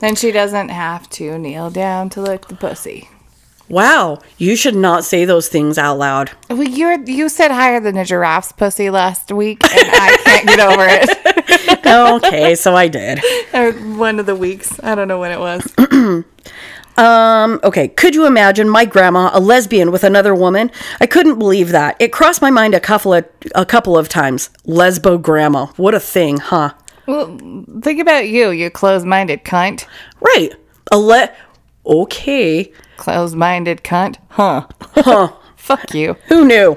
[0.00, 3.08] Then she doesn't have to kneel down to lick the pussy.
[3.72, 6.30] Wow, you should not say those things out loud.
[6.50, 10.60] Well, you're you said higher than a giraffe's pussy last week, and I can't get
[10.60, 11.86] over it.
[12.26, 13.22] okay, so I did.
[13.96, 14.78] One of the weeks.
[14.82, 15.74] I don't know when it was.
[16.94, 20.70] Um, okay, could you imagine my grandma a lesbian with another woman?
[21.00, 21.96] I couldn't believe that.
[21.98, 24.50] It crossed my mind a couple of a couple of times.
[24.66, 25.68] Lesbo grandma.
[25.76, 26.74] What a thing, huh?
[27.06, 27.38] Well,
[27.80, 29.86] think about you, you closed-minded cunt.
[30.20, 30.52] Right.
[30.92, 31.30] A le
[31.84, 32.72] Okay.
[32.96, 34.16] Closed-minded cunt.
[34.30, 34.66] Huh.
[34.80, 35.32] Huh.
[35.56, 36.14] Fuck you.
[36.26, 36.76] Who knew?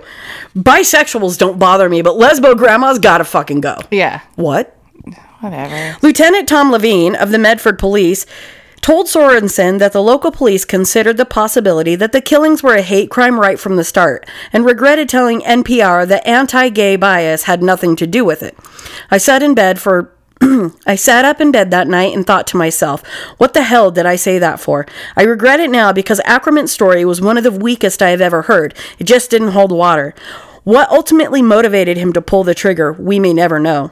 [0.55, 3.77] Bisexuals don't bother me, but lesbo grandma's gotta fucking go.
[3.89, 4.21] Yeah.
[4.35, 4.77] What?
[5.39, 5.97] Whatever.
[6.03, 8.25] Lieutenant Tom Levine of the Medford Police
[8.81, 13.09] told Sorensen that the local police considered the possibility that the killings were a hate
[13.09, 17.95] crime right from the start and regretted telling NPR that anti gay bias had nothing
[17.95, 18.55] to do with it.
[19.09, 20.14] I sat in bed for.
[20.85, 23.05] I sat up in bed that night and thought to myself,
[23.37, 24.85] what the hell did I say that for?
[25.15, 28.43] I regret it now because Ackerman's story was one of the weakest I have ever
[28.43, 28.75] heard.
[28.99, 30.13] It just didn't hold water.
[30.63, 33.91] What ultimately motivated him to pull the trigger, we may never know.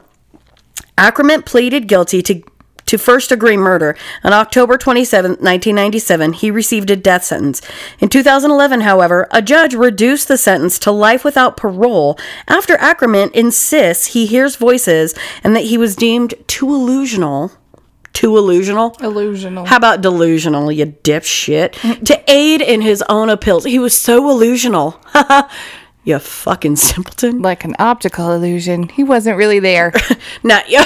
[0.98, 2.42] Ackerman pleaded guilty to
[2.86, 3.96] to first degree murder.
[4.22, 7.62] On October 27, 1997, he received a death sentence.
[7.98, 12.18] In 2011, however, a judge reduced the sentence to life without parole
[12.48, 17.52] after Ackerman insists he hears voices and that he was deemed too illusional.
[18.12, 18.96] Too illusional?
[18.98, 19.66] Illusional.
[19.66, 22.04] How about delusional, you dipshit?
[22.04, 23.64] to aid in his own appeals.
[23.64, 25.00] He was so illusional.
[26.04, 27.40] you fucking simpleton.
[27.40, 28.88] like an optical illusion.
[28.90, 29.92] He wasn't really there.
[30.42, 30.84] Not yeah.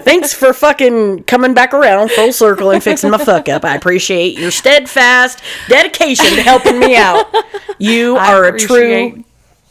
[0.00, 3.64] Thanks for fucking coming back around full circle and fixing my fuck up.
[3.64, 7.26] I appreciate your steadfast dedication to helping me out.
[7.78, 9.22] You I are a true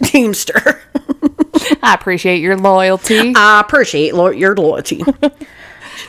[0.03, 0.81] teamster.
[1.81, 3.33] I appreciate your loyalty.
[3.35, 5.03] I appreciate lo- your loyalty.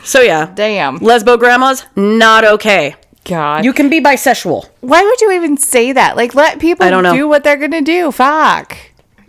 [0.03, 0.99] So yeah, Damn.
[0.99, 2.95] lesbo grandmas not okay.
[3.27, 3.65] God.
[3.65, 4.69] You can be bisexual.
[4.81, 6.15] Why would you even say that?
[6.15, 7.13] Like, let people I don't know.
[7.15, 8.11] do what they're gonna do.
[8.11, 8.77] Fuck.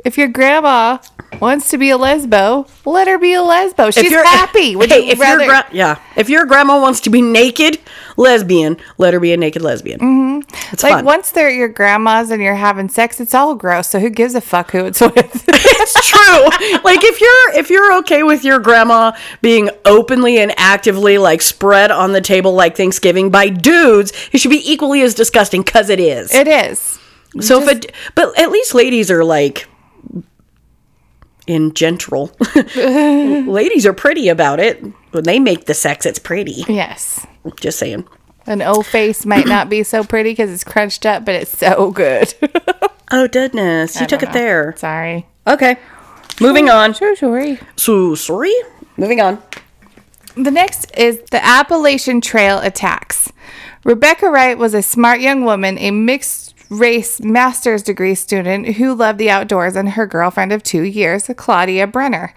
[0.05, 0.99] If your grandma
[1.41, 3.93] wants to be a lesbo, let her be a lesbo.
[3.93, 4.77] She's happy.
[4.77, 5.45] Would hey, you if rather?
[5.45, 7.79] your gra- yeah, if your grandma wants to be naked
[8.17, 9.99] lesbian, let her be a naked lesbian.
[10.01, 10.73] Mm-hmm.
[10.73, 11.05] It's like fun.
[11.05, 13.89] once they're at your grandma's and you're having sex, it's all gross.
[13.89, 15.15] So who gives a fuck who it's with?
[15.49, 16.79] it's true.
[16.85, 21.91] like if you're if you're okay with your grandma being openly and actively like spread
[21.91, 26.01] on the table like Thanksgiving by dudes, it should be equally as disgusting because it
[26.01, 26.33] is.
[26.33, 26.99] it is.
[27.41, 29.67] so if it, but at least ladies are like
[31.49, 32.31] in general.
[32.77, 34.85] ladies are pretty about it.
[35.11, 36.65] When they make the sex, it's pretty.
[36.69, 37.27] Yes.
[37.59, 38.07] Just saying.
[38.47, 41.91] An O face might not be so pretty because it's crunched up, but it's so
[41.91, 42.33] good.
[43.11, 44.33] Oh goodness, you took it know.
[44.35, 44.75] there.
[44.77, 45.27] Sorry.
[45.47, 45.79] Okay,
[46.43, 46.93] moving on.
[46.93, 47.59] Sure, sorry.
[47.75, 48.53] So sorry.
[48.99, 49.43] Moving on.
[50.37, 53.33] The next is the Appalachian Trail attacks.
[53.83, 59.19] Rebecca Wright was a smart young woman, a mixed race master's degree student who loved
[59.19, 62.35] the outdoors, and her girlfriend of two years, Claudia Brenner.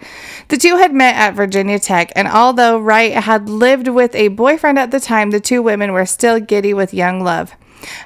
[0.48, 4.78] The two had met at Virginia Tech, and although Wright had lived with a boyfriend
[4.78, 7.52] at the time, the two women were still giddy with young love,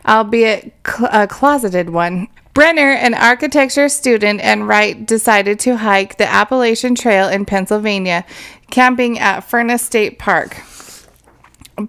[0.06, 2.28] albeit cl- a closeted one.
[2.54, 8.24] Brenner, an architecture student, and Wright decided to hike the Appalachian Trail in Pennsylvania,
[8.70, 10.56] camping at Furnace State Park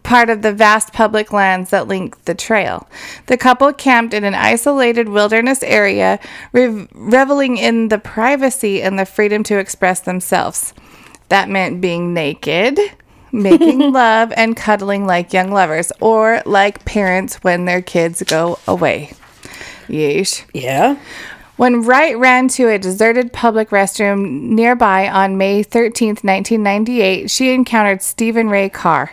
[0.04, 2.90] part of the vast public lands that link the trail.
[3.28, 6.20] The couple camped in an isolated wilderness area,
[6.52, 10.74] rev- reveling in the privacy and the freedom to express themselves.
[11.30, 12.80] That meant being naked,
[13.32, 19.12] making love, and cuddling like young lovers, or like parents when their kids go away.
[19.88, 20.44] Yeesh.
[20.54, 20.98] Yeah.
[21.58, 28.04] When Wright ran to a deserted public restroom nearby on May 13, 1998, she encountered
[28.04, 29.12] Stephen Ray Carr,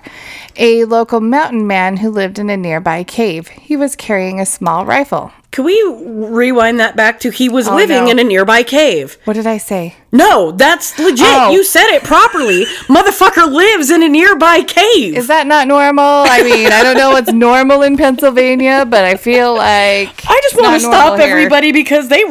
[0.57, 3.49] a local mountain man who lived in a nearby cave.
[3.49, 5.33] He was carrying a small rifle.
[5.55, 8.11] Can we rewind that back to he was living Oh, no.
[8.11, 9.17] in a nearby cave?
[9.25, 9.95] What did I say?
[10.11, 11.27] No, that's legit.
[11.29, 11.51] Oh.
[11.53, 12.65] You said it properly.
[12.89, 15.17] Motherfucker lives in a nearby cave.
[15.17, 16.05] Is that not normal?
[16.05, 20.57] I mean, I don't know what's normal in Pennsylvania, but I feel like I just
[20.57, 21.29] want to stop here.
[21.29, 22.23] everybody because they,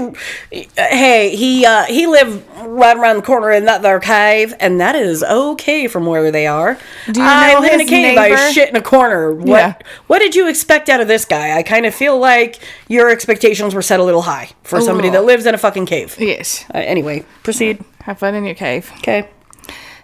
[0.77, 4.95] hey, he uh, he lived right around the corner in that there cave, and that
[4.95, 6.77] is okay from where they are.
[7.11, 8.17] Do you I know live in a cave.
[8.17, 9.33] I shit in a corner.
[9.33, 9.73] What Yeah.
[10.07, 11.57] what did you expect out of this guy?
[11.57, 15.23] I kind of feel like your expectations were set a little high for somebody little.
[15.23, 16.17] that lives in a fucking cave.
[16.19, 16.65] Yes.
[16.73, 17.83] Uh, anyway, proceed.
[18.03, 18.91] Have fun in your cave.
[18.97, 19.29] Okay.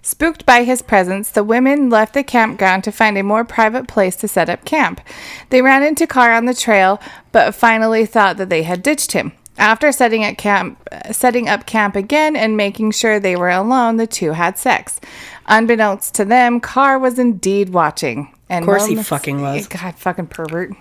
[0.01, 4.15] Spooked by his presence, the women left the campground to find a more private place
[4.17, 5.01] to set up camp.
[5.49, 7.01] They ran into Carr on the trail,
[7.33, 9.33] but finally thought that they had ditched him.
[9.57, 10.79] After setting up camp,
[11.11, 15.01] setting up camp again and making sure they were alone, the two had sex.
[15.47, 18.33] Unbeknownst to them, Carr was indeed watching.
[18.47, 19.67] And Of course he fucking was.
[19.67, 20.71] God, fucking pervert.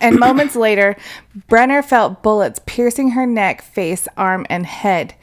[0.00, 0.96] And moments later,
[1.48, 5.14] Brenner felt bullets piercing her neck, face, arm, and head.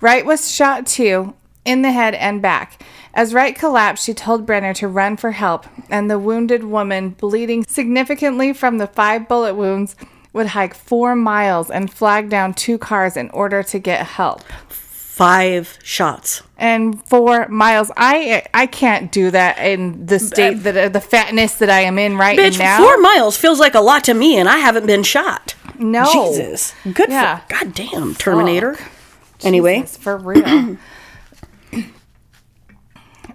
[0.00, 2.82] Wright was shot too, in the head and back.
[3.14, 7.64] As Wright collapsed, she told Brenner to run for help, and the wounded woman, bleeding
[7.64, 9.96] significantly from the five bullet wounds,
[10.32, 14.42] would hike four miles and flag down two cars in order to get help.
[15.18, 16.44] Five shots.
[16.56, 21.00] And four miles, I I can't do that in the state uh, that uh, the
[21.00, 22.78] fatness that I am in right Bitch, now.
[22.78, 25.56] four miles feels like a lot to me, and I haven't been shot.
[25.76, 26.72] no, Jesus.
[26.92, 27.38] Good Yeah.
[27.40, 28.78] for goddamn Terminator.
[29.42, 30.76] Anyway, Jesus, for real.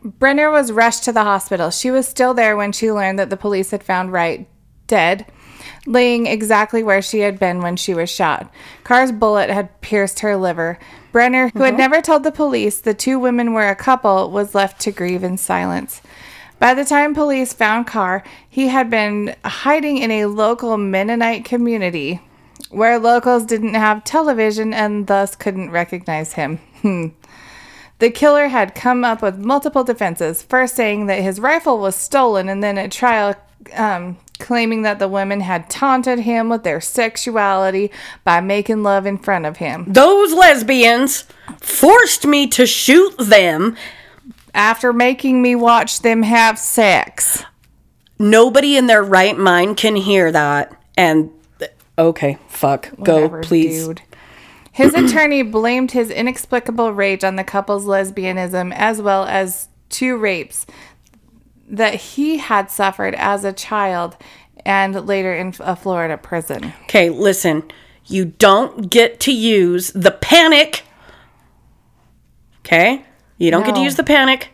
[0.03, 1.69] Brenner was rushed to the hospital.
[1.69, 4.47] She was still there when she learned that the police had found Wright
[4.88, 5.25] dead,
[5.86, 8.49] laying exactly where she had been when she was shot.
[8.84, 10.77] Carr's bullet had pierced her liver.
[11.14, 14.82] Brenner, who had never told the police the two women were a couple, was left
[14.82, 16.01] to grieve in silence.
[16.57, 22.20] By the time police found Carr, he had been hiding in a local Mennonite community
[22.72, 26.57] where locals didn't have television and thus couldn't recognize him.
[26.82, 27.09] Hmm.
[27.99, 32.49] The killer had come up with multiple defenses, first saying that his rifle was stolen,
[32.49, 33.36] and then at trial,
[33.76, 37.89] um, claiming that the women had taunted him with their sexuality
[38.24, 39.86] by making love in front of him.
[39.88, 41.24] those lesbians
[41.60, 43.76] forced me to shoot them.
[44.54, 47.44] After making me watch them have sex.
[48.20, 50.80] Nobody in their right mind can hear that.
[50.96, 51.32] And
[51.98, 53.88] okay, fuck, go please.
[53.88, 54.02] dude.
[54.72, 60.66] His attorney blamed his inexplicable rage on the couple's lesbianism as well as two rapes
[61.74, 64.15] that he had suffered as a child
[64.63, 66.71] and later in a Florida prison.
[66.84, 67.63] Okay, listen.
[68.05, 70.84] You don't get to use the panic.
[72.59, 73.03] Okay?
[73.38, 74.49] You don't get to use the panic.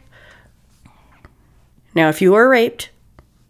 [1.94, 2.90] Now, if you were raped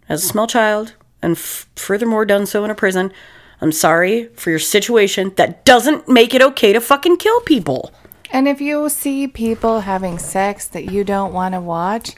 [0.08, 3.14] as a small child and f- furthermore done so in a prison,
[3.62, 5.34] I'm sorry for your situation.
[5.36, 7.94] That doesn't make it okay to fucking kill people.
[8.32, 12.16] And if you see people having sex that you don't want to watch,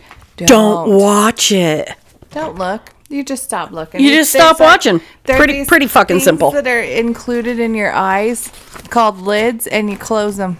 [0.48, 1.90] don't Don't watch it.
[2.32, 2.90] Don't look.
[3.10, 4.00] You just stop looking.
[4.02, 5.02] You There's- just stop there's, like- watching.
[5.26, 6.52] Pretty- pretty fucking things simple.
[6.52, 8.50] That are included in your eyes
[8.90, 10.58] called lids, and you close them.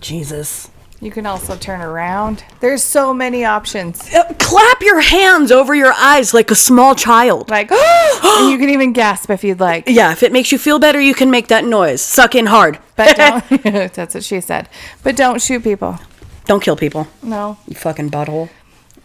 [0.00, 0.68] Jesus.
[1.00, 2.44] You can also turn around.
[2.60, 4.12] There's so many options.
[4.14, 7.50] Uh, Clap your hands over your eyes like a small child.
[7.50, 9.88] Like, and you can even gasp if you'd like.
[9.88, 12.02] Yeah, if it makes you feel better, you can make that noise.
[12.02, 12.78] Suck in hard.
[12.96, 13.16] But
[13.50, 13.62] don't.
[13.94, 14.68] that's what she said.
[15.02, 15.98] But don't shoot people.
[16.46, 17.08] Don't kill people.
[17.22, 17.58] No.
[17.66, 18.48] You fucking butthole.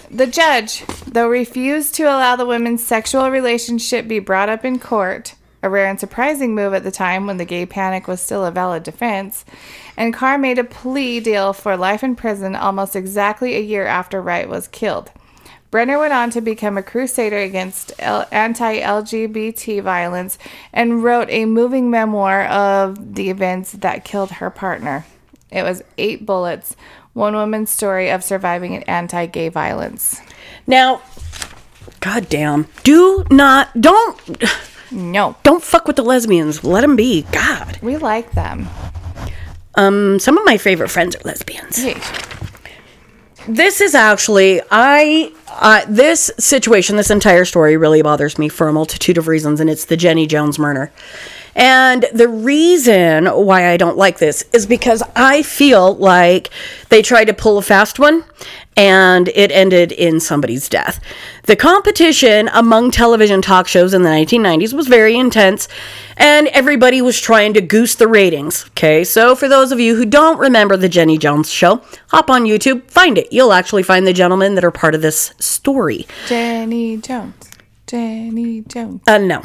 [0.10, 5.36] The judge, though, refused to allow the women's sexual relationship be brought up in court,
[5.62, 8.52] a rare and surprising move at the time when the gay panic was still a
[8.52, 9.44] valid defense,
[9.98, 14.22] and Carr made a plea deal for life in prison almost exactly a year after
[14.22, 15.12] Wright was killed.
[15.72, 20.38] Brenner went on to become a crusader against anti LGBT violence
[20.72, 25.06] and wrote a moving memoir of the events that killed her partner.
[25.52, 26.76] It was Eight Bullets,
[27.18, 30.22] one woman's story of surviving anti gay violence.
[30.68, 31.02] Now,
[32.00, 34.20] goddamn, do not, don't,
[34.92, 36.64] No, don't fuck with the lesbians.
[36.64, 37.24] Let them be.
[37.32, 37.80] God.
[37.82, 38.70] we like them.
[39.76, 41.78] Um, some of my favorite friends are lesbians.
[41.78, 42.00] Hey,
[43.48, 48.74] This is actually I uh, this situation, this entire story really bothers me for a
[48.74, 50.92] multitude of reasons, and it's the Jenny Jones murder.
[51.58, 56.52] And the reason why I don't like this is because I feel like
[56.90, 58.24] they tried to pull a fast one
[58.78, 61.00] and it ended in somebody's death.
[61.46, 65.68] The competition among television talk shows in the 1990s was very intense
[66.16, 68.66] and everybody was trying to goose the ratings.
[68.70, 72.44] Okay, so for those of you who don't remember the Jenny Jones show, hop on
[72.44, 73.34] YouTube, find it.
[73.34, 76.06] You'll actually find the gentlemen that are part of this story.
[76.28, 77.50] Jenny Jones.
[77.88, 79.02] Jenny Jones.
[79.08, 79.42] Uh, no.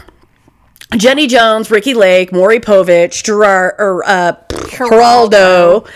[0.97, 5.89] Jenny Jones, Ricki Lake, Maury Povich, Gerard, or uh, Geraldo,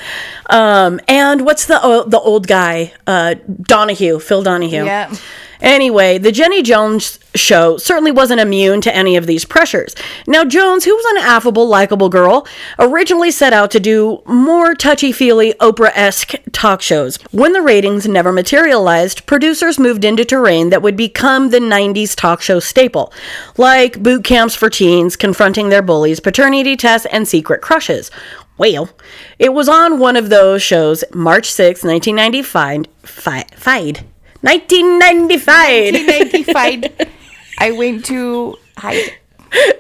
[0.51, 2.93] um, and what's the oh, the old guy?
[3.07, 4.85] Uh, Donahue, Phil Donahue.
[4.85, 5.13] Yep.
[5.61, 9.95] Anyway, the Jenny Jones show certainly wasn't immune to any of these pressures.
[10.27, 12.47] Now, Jones, who was an affable, likable girl,
[12.79, 17.17] originally set out to do more touchy feely, Oprah esque talk shows.
[17.33, 22.41] When the ratings never materialized, producers moved into terrain that would become the 90s talk
[22.43, 23.13] show staple,
[23.57, 28.11] like boot camps for teens, confronting their bullies, paternity tests, and secret crushes.
[28.59, 28.89] Well,
[29.39, 32.87] it was on one of those shows, March 6, 1995.
[33.03, 34.16] Fi-.
[34.47, 35.95] 1995.
[35.95, 37.09] 1995.
[37.59, 39.19] I went to hide.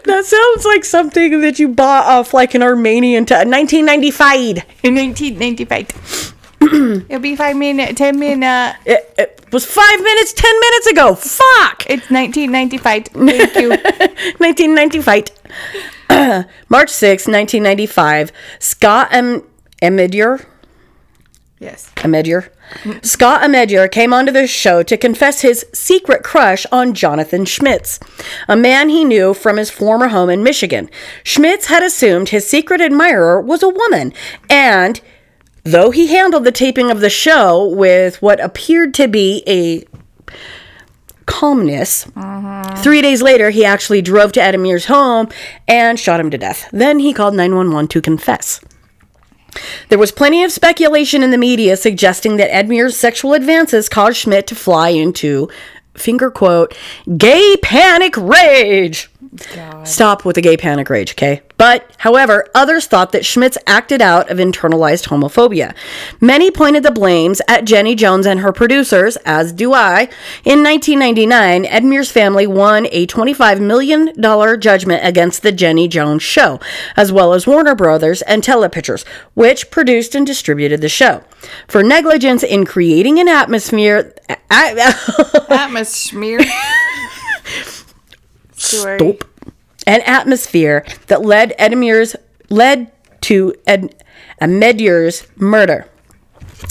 [0.04, 3.26] That sounds like something that you bought off like an Armenian.
[3.26, 4.64] T- 1995.
[4.82, 6.34] In 1995.
[7.08, 8.78] It'll be five minutes, ten minutes.
[8.86, 11.14] It, it was five minutes, ten minutes ago.
[11.14, 11.84] Fuck.
[11.88, 13.04] It's 1995.
[13.12, 13.68] Thank you.
[14.38, 15.26] 1995.
[16.68, 18.32] March 6, 1995.
[18.58, 19.42] Scott M.
[19.82, 20.44] Amedure.
[21.59, 21.90] Yes.
[21.96, 22.50] Amedure.
[23.02, 27.98] Scott Amedure came onto the show to confess his secret crush on Jonathan Schmitz,
[28.46, 30.90] a man he knew from his former home in Michigan.
[31.24, 34.12] Schmitz had assumed his secret admirer was a woman,
[34.50, 35.00] and
[35.64, 39.84] though he handled the taping of the show with what appeared to be a
[41.24, 42.04] calmness.
[42.04, 42.82] Mm-hmm.
[42.82, 45.28] Three days later, he actually drove to Edemir's home
[45.66, 46.68] and shot him to death.
[46.70, 48.61] Then he called 911 to confess.
[49.88, 54.48] There was plenty of speculation in the media suggesting that Edmir's sexual advances caused Schmitz
[54.48, 55.48] to fly into,
[55.94, 56.74] finger quote,
[57.16, 59.11] gay panic rage.
[59.84, 61.43] Stop with the gay panic rage, okay?
[61.57, 65.74] But, however, others thought that Schmitz acted out of internalized homophobia.
[66.20, 70.09] Many pointed the blames at Jenny Jones and her producers, as do I.
[70.45, 74.12] In 1999, Edmir's family won a $25 million
[74.61, 76.61] judgment against the Jenny Jones show,
[76.97, 81.24] as well as Warner Brothers and Telepictures, which produced and distributed the show,
[81.68, 84.14] for negligence in creating an atmosphere.
[85.49, 86.41] Atmosphere.
[88.57, 89.24] Stop.
[89.86, 92.16] An atmosphere that led Edemir's
[92.50, 92.90] led
[93.22, 93.94] to Ed,
[94.40, 95.88] Emedir's murder.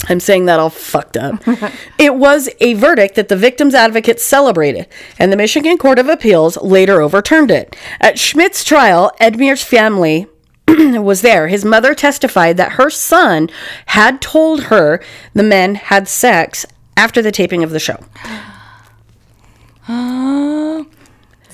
[0.08, 1.42] I'm saying that all fucked up.
[1.98, 6.56] it was a verdict that the victim's advocates celebrated, and the Michigan Court of Appeals
[6.58, 7.76] later overturned it.
[8.00, 10.26] At Schmitz's trial, Edmir's family
[10.68, 11.48] was there.
[11.48, 13.48] His mother testified that her son
[13.86, 15.00] had told her
[15.34, 16.66] the men had sex
[16.96, 18.00] after the taping of the show.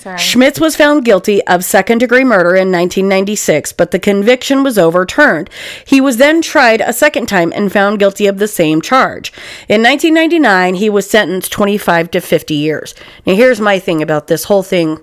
[0.03, 0.17] Sorry.
[0.17, 5.49] Schmitz was found guilty of second degree murder in 1996, but the conviction was overturned.
[5.85, 9.31] He was then tried a second time and found guilty of the same charge.
[9.69, 12.93] In 1999, he was sentenced 25 to 50 years.
[13.25, 14.99] Now, here's my thing about this whole thing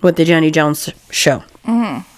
[0.00, 1.42] with the Jenny Jones show.
[1.64, 2.15] Mm-hmm.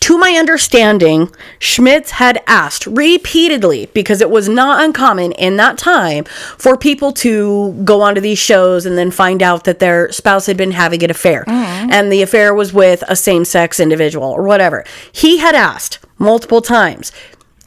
[0.00, 6.24] To my understanding, Schmitz had asked repeatedly, because it was not uncommon in that time
[6.56, 10.56] for people to go onto these shows and then find out that their spouse had
[10.56, 11.90] been having an affair mm-hmm.
[11.90, 14.84] and the affair was with a same sex individual or whatever.
[15.12, 17.12] He had asked multiple times,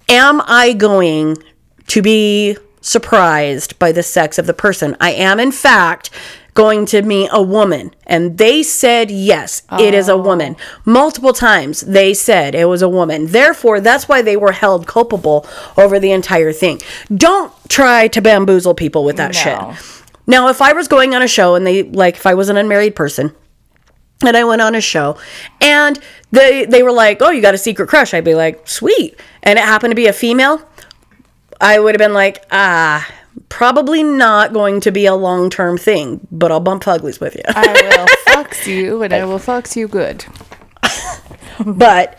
[0.09, 1.37] Am I going
[1.87, 4.97] to be surprised by the sex of the person?
[4.99, 6.09] I am, in fact,
[6.53, 7.93] going to meet a woman.
[8.05, 10.57] And they said, yes, it is a woman.
[10.85, 13.27] Multiple times they said it was a woman.
[13.27, 15.45] Therefore, that's why they were held culpable
[15.77, 16.79] over the entire thing.
[17.15, 19.73] Don't try to bamboozle people with that No.
[19.75, 20.03] shit.
[20.27, 22.57] Now, if I was going on a show and they, like, if I was an
[22.57, 23.33] unmarried person,
[24.23, 25.17] and I went on a show
[25.61, 25.97] and
[26.31, 29.57] they they were like, "Oh, you got a secret crush." I'd be like, "Sweet." And
[29.57, 30.61] it happened to be a female.
[31.59, 33.07] I would have been like, "Ah,
[33.49, 37.71] probably not going to be a long-term thing, but I'll bump uglies with you." I
[37.71, 38.07] will
[38.43, 40.25] fucks you, and I will fucks you good.
[41.65, 42.17] but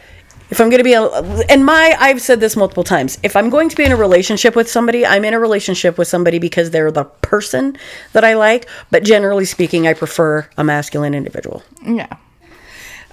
[0.52, 1.02] if I'm going to be a,
[1.48, 4.54] and my I've said this multiple times, if I'm going to be in a relationship
[4.54, 7.78] with somebody, I'm in a relationship with somebody because they're the person
[8.12, 11.62] that I like, but generally speaking, I prefer a masculine individual.
[11.82, 12.14] Yeah.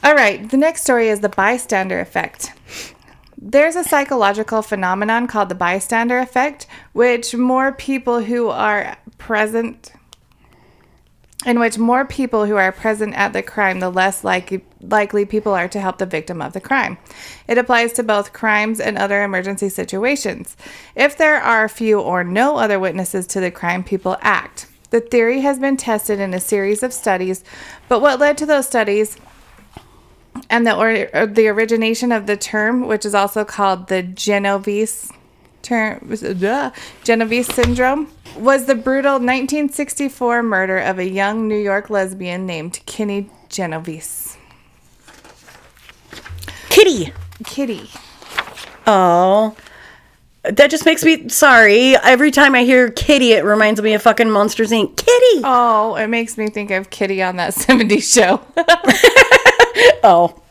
[0.03, 0.49] All right.
[0.49, 2.51] The next story is the bystander effect.
[3.41, 9.93] There's a psychological phenomenon called the bystander effect, which more people who are present,
[11.45, 15.53] in which more people who are present at the crime, the less like, likely people
[15.53, 16.97] are to help the victim of the crime.
[17.47, 20.57] It applies to both crimes and other emergency situations.
[20.93, 24.67] If there are few or no other witnesses to the crime, people act.
[24.89, 27.45] The theory has been tested in a series of studies,
[27.87, 29.15] but what led to those studies
[30.49, 35.11] and the or, or the origination of the term, which is also called the Genovese
[35.61, 36.11] term,
[36.43, 36.71] uh,
[37.03, 43.29] Genovese syndrome, was the brutal 1964 murder of a young New York lesbian named Kitty
[43.49, 44.37] Genovese.
[46.69, 47.13] Kitty.
[47.43, 47.89] Kitty.
[48.87, 49.55] Oh.
[50.43, 51.97] That just makes me sorry.
[51.97, 54.95] Every time I hear kitty, it reminds me of fucking Monsters Inc.
[54.95, 55.41] Kitty.
[55.43, 58.41] Oh, it makes me think of Kitty on that 70s show.
[60.03, 60.41] Oh.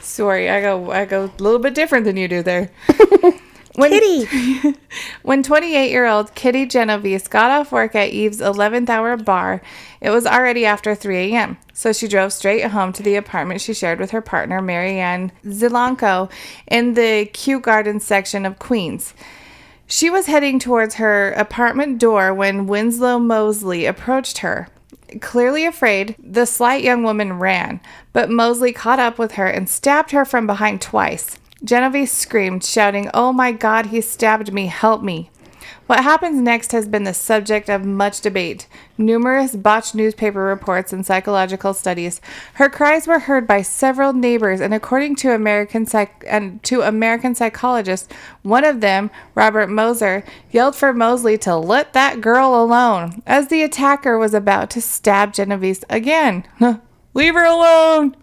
[0.00, 2.70] Sorry, I go I go a little bit different than you do there.
[3.78, 4.74] When, Kitty.
[5.22, 9.62] When 28 year old Kitty Genovese got off work at Eve's 11th hour bar,
[10.00, 11.58] it was already after 3 a.m.
[11.72, 16.28] So she drove straight home to the apartment she shared with her partner, Marianne Zilanko,
[16.66, 19.14] in the Kew Gardens section of Queens.
[19.86, 24.66] She was heading towards her apartment door when Winslow Moseley approached her.
[25.20, 27.80] Clearly afraid, the slight young woman ran,
[28.12, 31.38] but Moseley caught up with her and stabbed her from behind twice.
[31.64, 35.30] Genevieve screamed, shouting, Oh my God, he stabbed me, help me.
[35.88, 38.66] What happens next has been the subject of much debate,
[38.98, 42.20] numerous botched newspaper reports, and psychological studies.
[42.54, 47.34] Her cries were heard by several neighbors, and according to American psych- and to American
[47.34, 48.06] psychologists,
[48.42, 53.62] one of them, Robert Mozer, yelled for Moseley to let that girl alone as the
[53.62, 56.44] attacker was about to stab Genevieve again.
[57.14, 58.14] Leave her alone.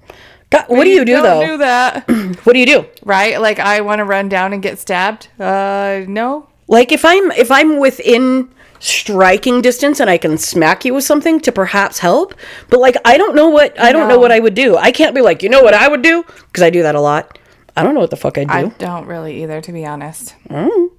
[0.51, 1.45] God, what do you do Don't though?
[1.47, 2.05] do that.
[2.45, 2.85] What do you do?
[3.03, 3.41] right?
[3.41, 5.29] Like I want to run down and get stabbed.
[5.39, 6.47] Uh, no.
[6.67, 8.49] Like if I'm if I'm within
[8.79, 12.33] striking distance and I can smack you with something to perhaps help,
[12.69, 14.77] but like I don't know what I don't know what I would do.
[14.77, 17.01] I can't be like, "You know what I would do?" because I do that a
[17.01, 17.37] lot.
[17.77, 18.53] I don't know what the fuck I'd do.
[18.53, 20.35] I don't really either, to be honest.
[20.49, 20.89] Mm.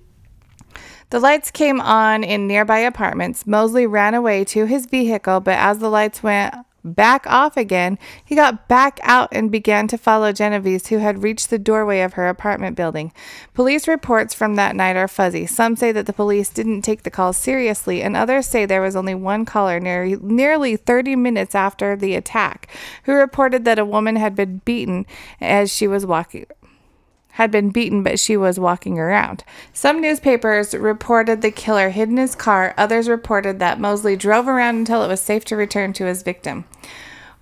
[1.10, 3.46] The lights came on in nearby apartments.
[3.46, 6.54] Moseley ran away to his vehicle, but as the lights went
[6.94, 11.50] back off again, he got back out and began to follow Genevieve, who had reached
[11.50, 13.12] the doorway of her apartment building.
[13.54, 15.46] Police reports from that night are fuzzy.
[15.46, 18.96] Some say that the police didn't take the call seriously, and others say there was
[18.96, 22.68] only one caller near, nearly 30 minutes after the attack
[23.04, 25.06] who reported that a woman had been beaten
[25.40, 26.46] as she was walking
[27.36, 29.44] had been beaten, but she was walking around.
[29.74, 32.72] Some newspapers reported the killer hid in his car.
[32.78, 36.64] Others reported that Moseley drove around until it was safe to return to his victim.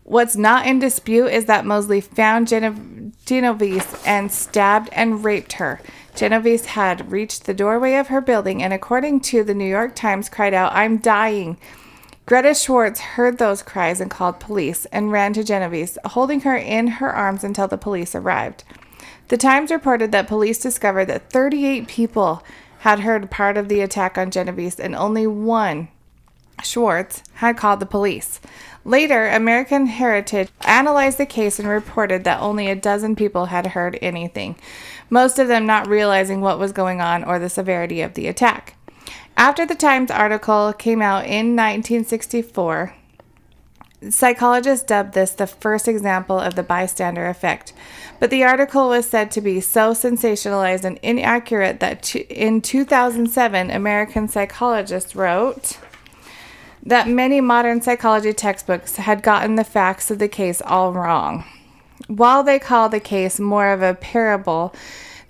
[0.03, 5.81] What's not in dispute is that Moseley found Gene- Genovese and stabbed and raped her.
[6.17, 10.29] Genovese had reached the doorway of her building and, according to the New York Times,
[10.29, 11.57] cried out, I'm dying.
[12.27, 16.89] Greta Schwartz heard those cries and called police and ran to Genovese, holding her in
[16.99, 18.65] her arms until the police arrived.
[19.29, 22.43] The Times reported that police discovered that 38 people
[22.81, 25.89] had heard part of the attack on Genovese and only one,
[26.63, 28.41] Schwartz, had called the police.
[28.85, 33.99] Later, American Heritage analyzed the case and reported that only a dozen people had heard
[34.03, 34.57] anything,
[35.09, 38.77] most of them not realizing what was going on or the severity of the attack.
[39.39, 42.95] After the Times article came out in 1964,
[44.11, 47.73] Psychologists dubbed this the first example of the bystander effect.
[48.21, 54.29] But the article was said to be so sensationalized and inaccurate that in 2007, American
[54.29, 55.79] psychologists wrote
[56.83, 61.45] that many modern psychology textbooks had gotten the facts of the case all wrong.
[62.09, 64.75] While they call the case more of a parable,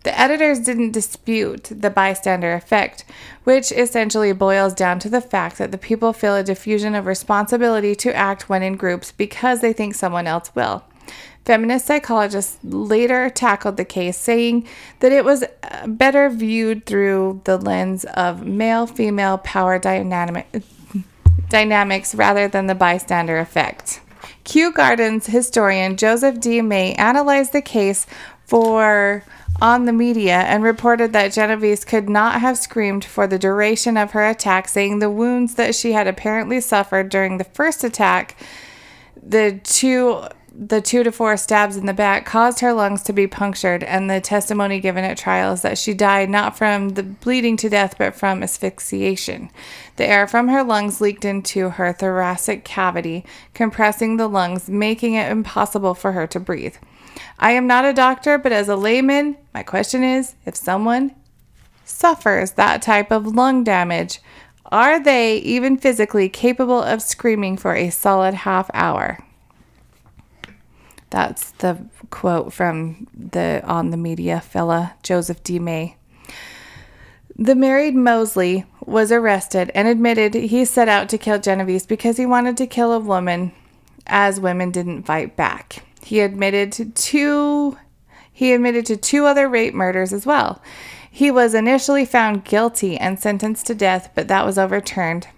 [0.05, 3.05] the editors didn't dispute the bystander effect,
[3.45, 7.95] which essentially boils down to the fact that the people feel a diffusion of responsibility
[7.97, 10.85] to act when in groups because they think someone else will.
[11.45, 14.67] Feminist psychologists later tackled the case, saying
[15.01, 20.47] that it was uh, better viewed through the lens of male female power dynamic,
[21.51, 24.01] dynamics rather than the bystander effect.
[24.45, 28.07] Kew Gardens historian Joseph De May analyzed the case
[28.47, 29.23] for
[29.61, 34.13] on the media and reported that Genovese could not have screamed for the duration of
[34.13, 38.37] her attack, saying the wounds that she had apparently suffered during the first attack,
[39.23, 40.25] the two
[40.57, 44.09] the two to four stabs in the back caused her lungs to be punctured, and
[44.09, 47.97] the testimony given at trial is that she died not from the bleeding to death
[47.99, 49.51] but from asphyxiation.
[49.97, 55.31] The air from her lungs leaked into her thoracic cavity, compressing the lungs, making it
[55.31, 56.77] impossible for her to breathe.
[57.45, 61.15] I am not a doctor, but as a layman, my question is if someone
[61.85, 64.21] suffers that type of lung damage,
[64.73, 69.19] are they even physically capable of screaming for a solid half hour?
[71.11, 75.97] That's the quote from the on the media fella, Joseph De May.
[77.37, 82.25] The married Moseley was arrested and admitted he set out to kill Genevieve because he
[82.25, 83.53] wanted to kill a woman
[84.07, 85.85] as women didn't fight back.
[86.05, 87.79] He admitted to two
[88.33, 90.61] he admitted to two other rape murders as well.
[91.09, 95.29] He was initially found guilty and sentenced to death, but that was overturned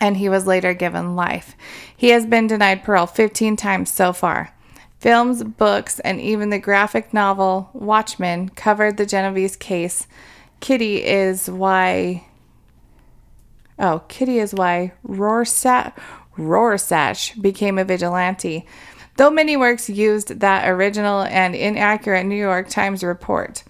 [0.00, 1.56] and he was later given life.
[1.96, 4.52] He has been denied parole 15 times so far.
[4.98, 10.06] Films, books, and even the graphic novel Watchmen covered the Genovese case.
[10.60, 12.26] Kitty is why.
[13.78, 15.92] Oh, Kitty is why Rorschach,
[16.36, 18.66] Rorschach became a vigilante.
[19.16, 23.64] Though many works used that original and inaccurate New York Times report.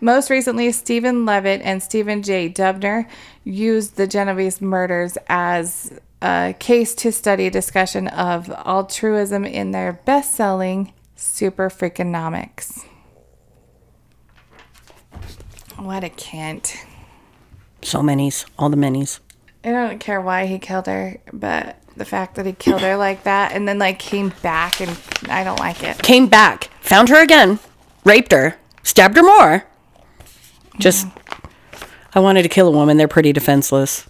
[0.00, 2.48] Most recently, Steven Levitt and Stephen J.
[2.48, 3.08] Dubner
[3.44, 10.34] used the Genovese murders as a case to study discussion of altruism in their best
[10.34, 12.84] selling Super Freakonomics.
[15.76, 16.76] What a Kent.
[17.82, 19.20] So many's, all the many's.
[19.64, 23.24] I don't care why he killed her, but the fact that he killed her like
[23.24, 24.98] that and then like came back and
[25.28, 25.98] I don't like it.
[26.02, 27.58] Came back, found her again,
[28.04, 29.66] raped her, stabbed her more.
[30.78, 31.84] Just, mm-hmm.
[32.14, 32.96] I wanted to kill a woman.
[32.96, 34.06] They're pretty defenseless.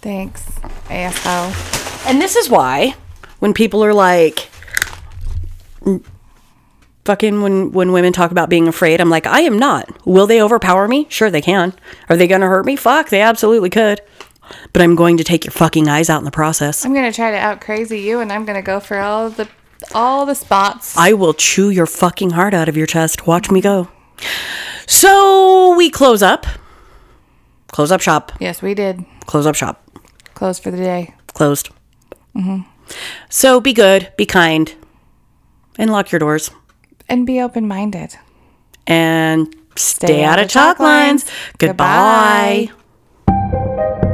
[0.00, 0.48] Thanks,
[0.88, 1.52] asshole.
[2.08, 2.94] And this is why
[3.40, 4.48] when people are like
[7.04, 10.06] fucking when when women talk about being afraid, I'm like, I am not.
[10.06, 11.06] Will they overpower me?
[11.08, 11.74] Sure they can.
[12.08, 12.76] Are they going to hurt me?
[12.76, 14.00] Fuck, they absolutely could.
[14.72, 16.84] But I'm going to take your fucking eyes out in the process.
[16.84, 19.48] I'm gonna try to out crazy you and I'm gonna go for all the
[19.94, 20.96] all the spots.
[20.96, 23.26] I will chew your fucking heart out of your chest.
[23.26, 23.88] Watch me go.
[24.86, 26.46] So we close up.
[27.68, 28.32] Close up shop.
[28.40, 29.04] yes, we did.
[29.26, 29.82] Close up shop.
[30.34, 31.14] Closed for the day.
[31.34, 31.70] Closed.
[32.34, 32.68] Mm-hmm.
[33.28, 34.74] So be good, be kind,
[35.78, 36.50] and lock your doors.
[37.08, 38.16] And be open minded.
[38.86, 41.24] And stay, out, of chalk lines.
[41.58, 42.70] Goodbye.
[43.36, 44.12] Goodbye.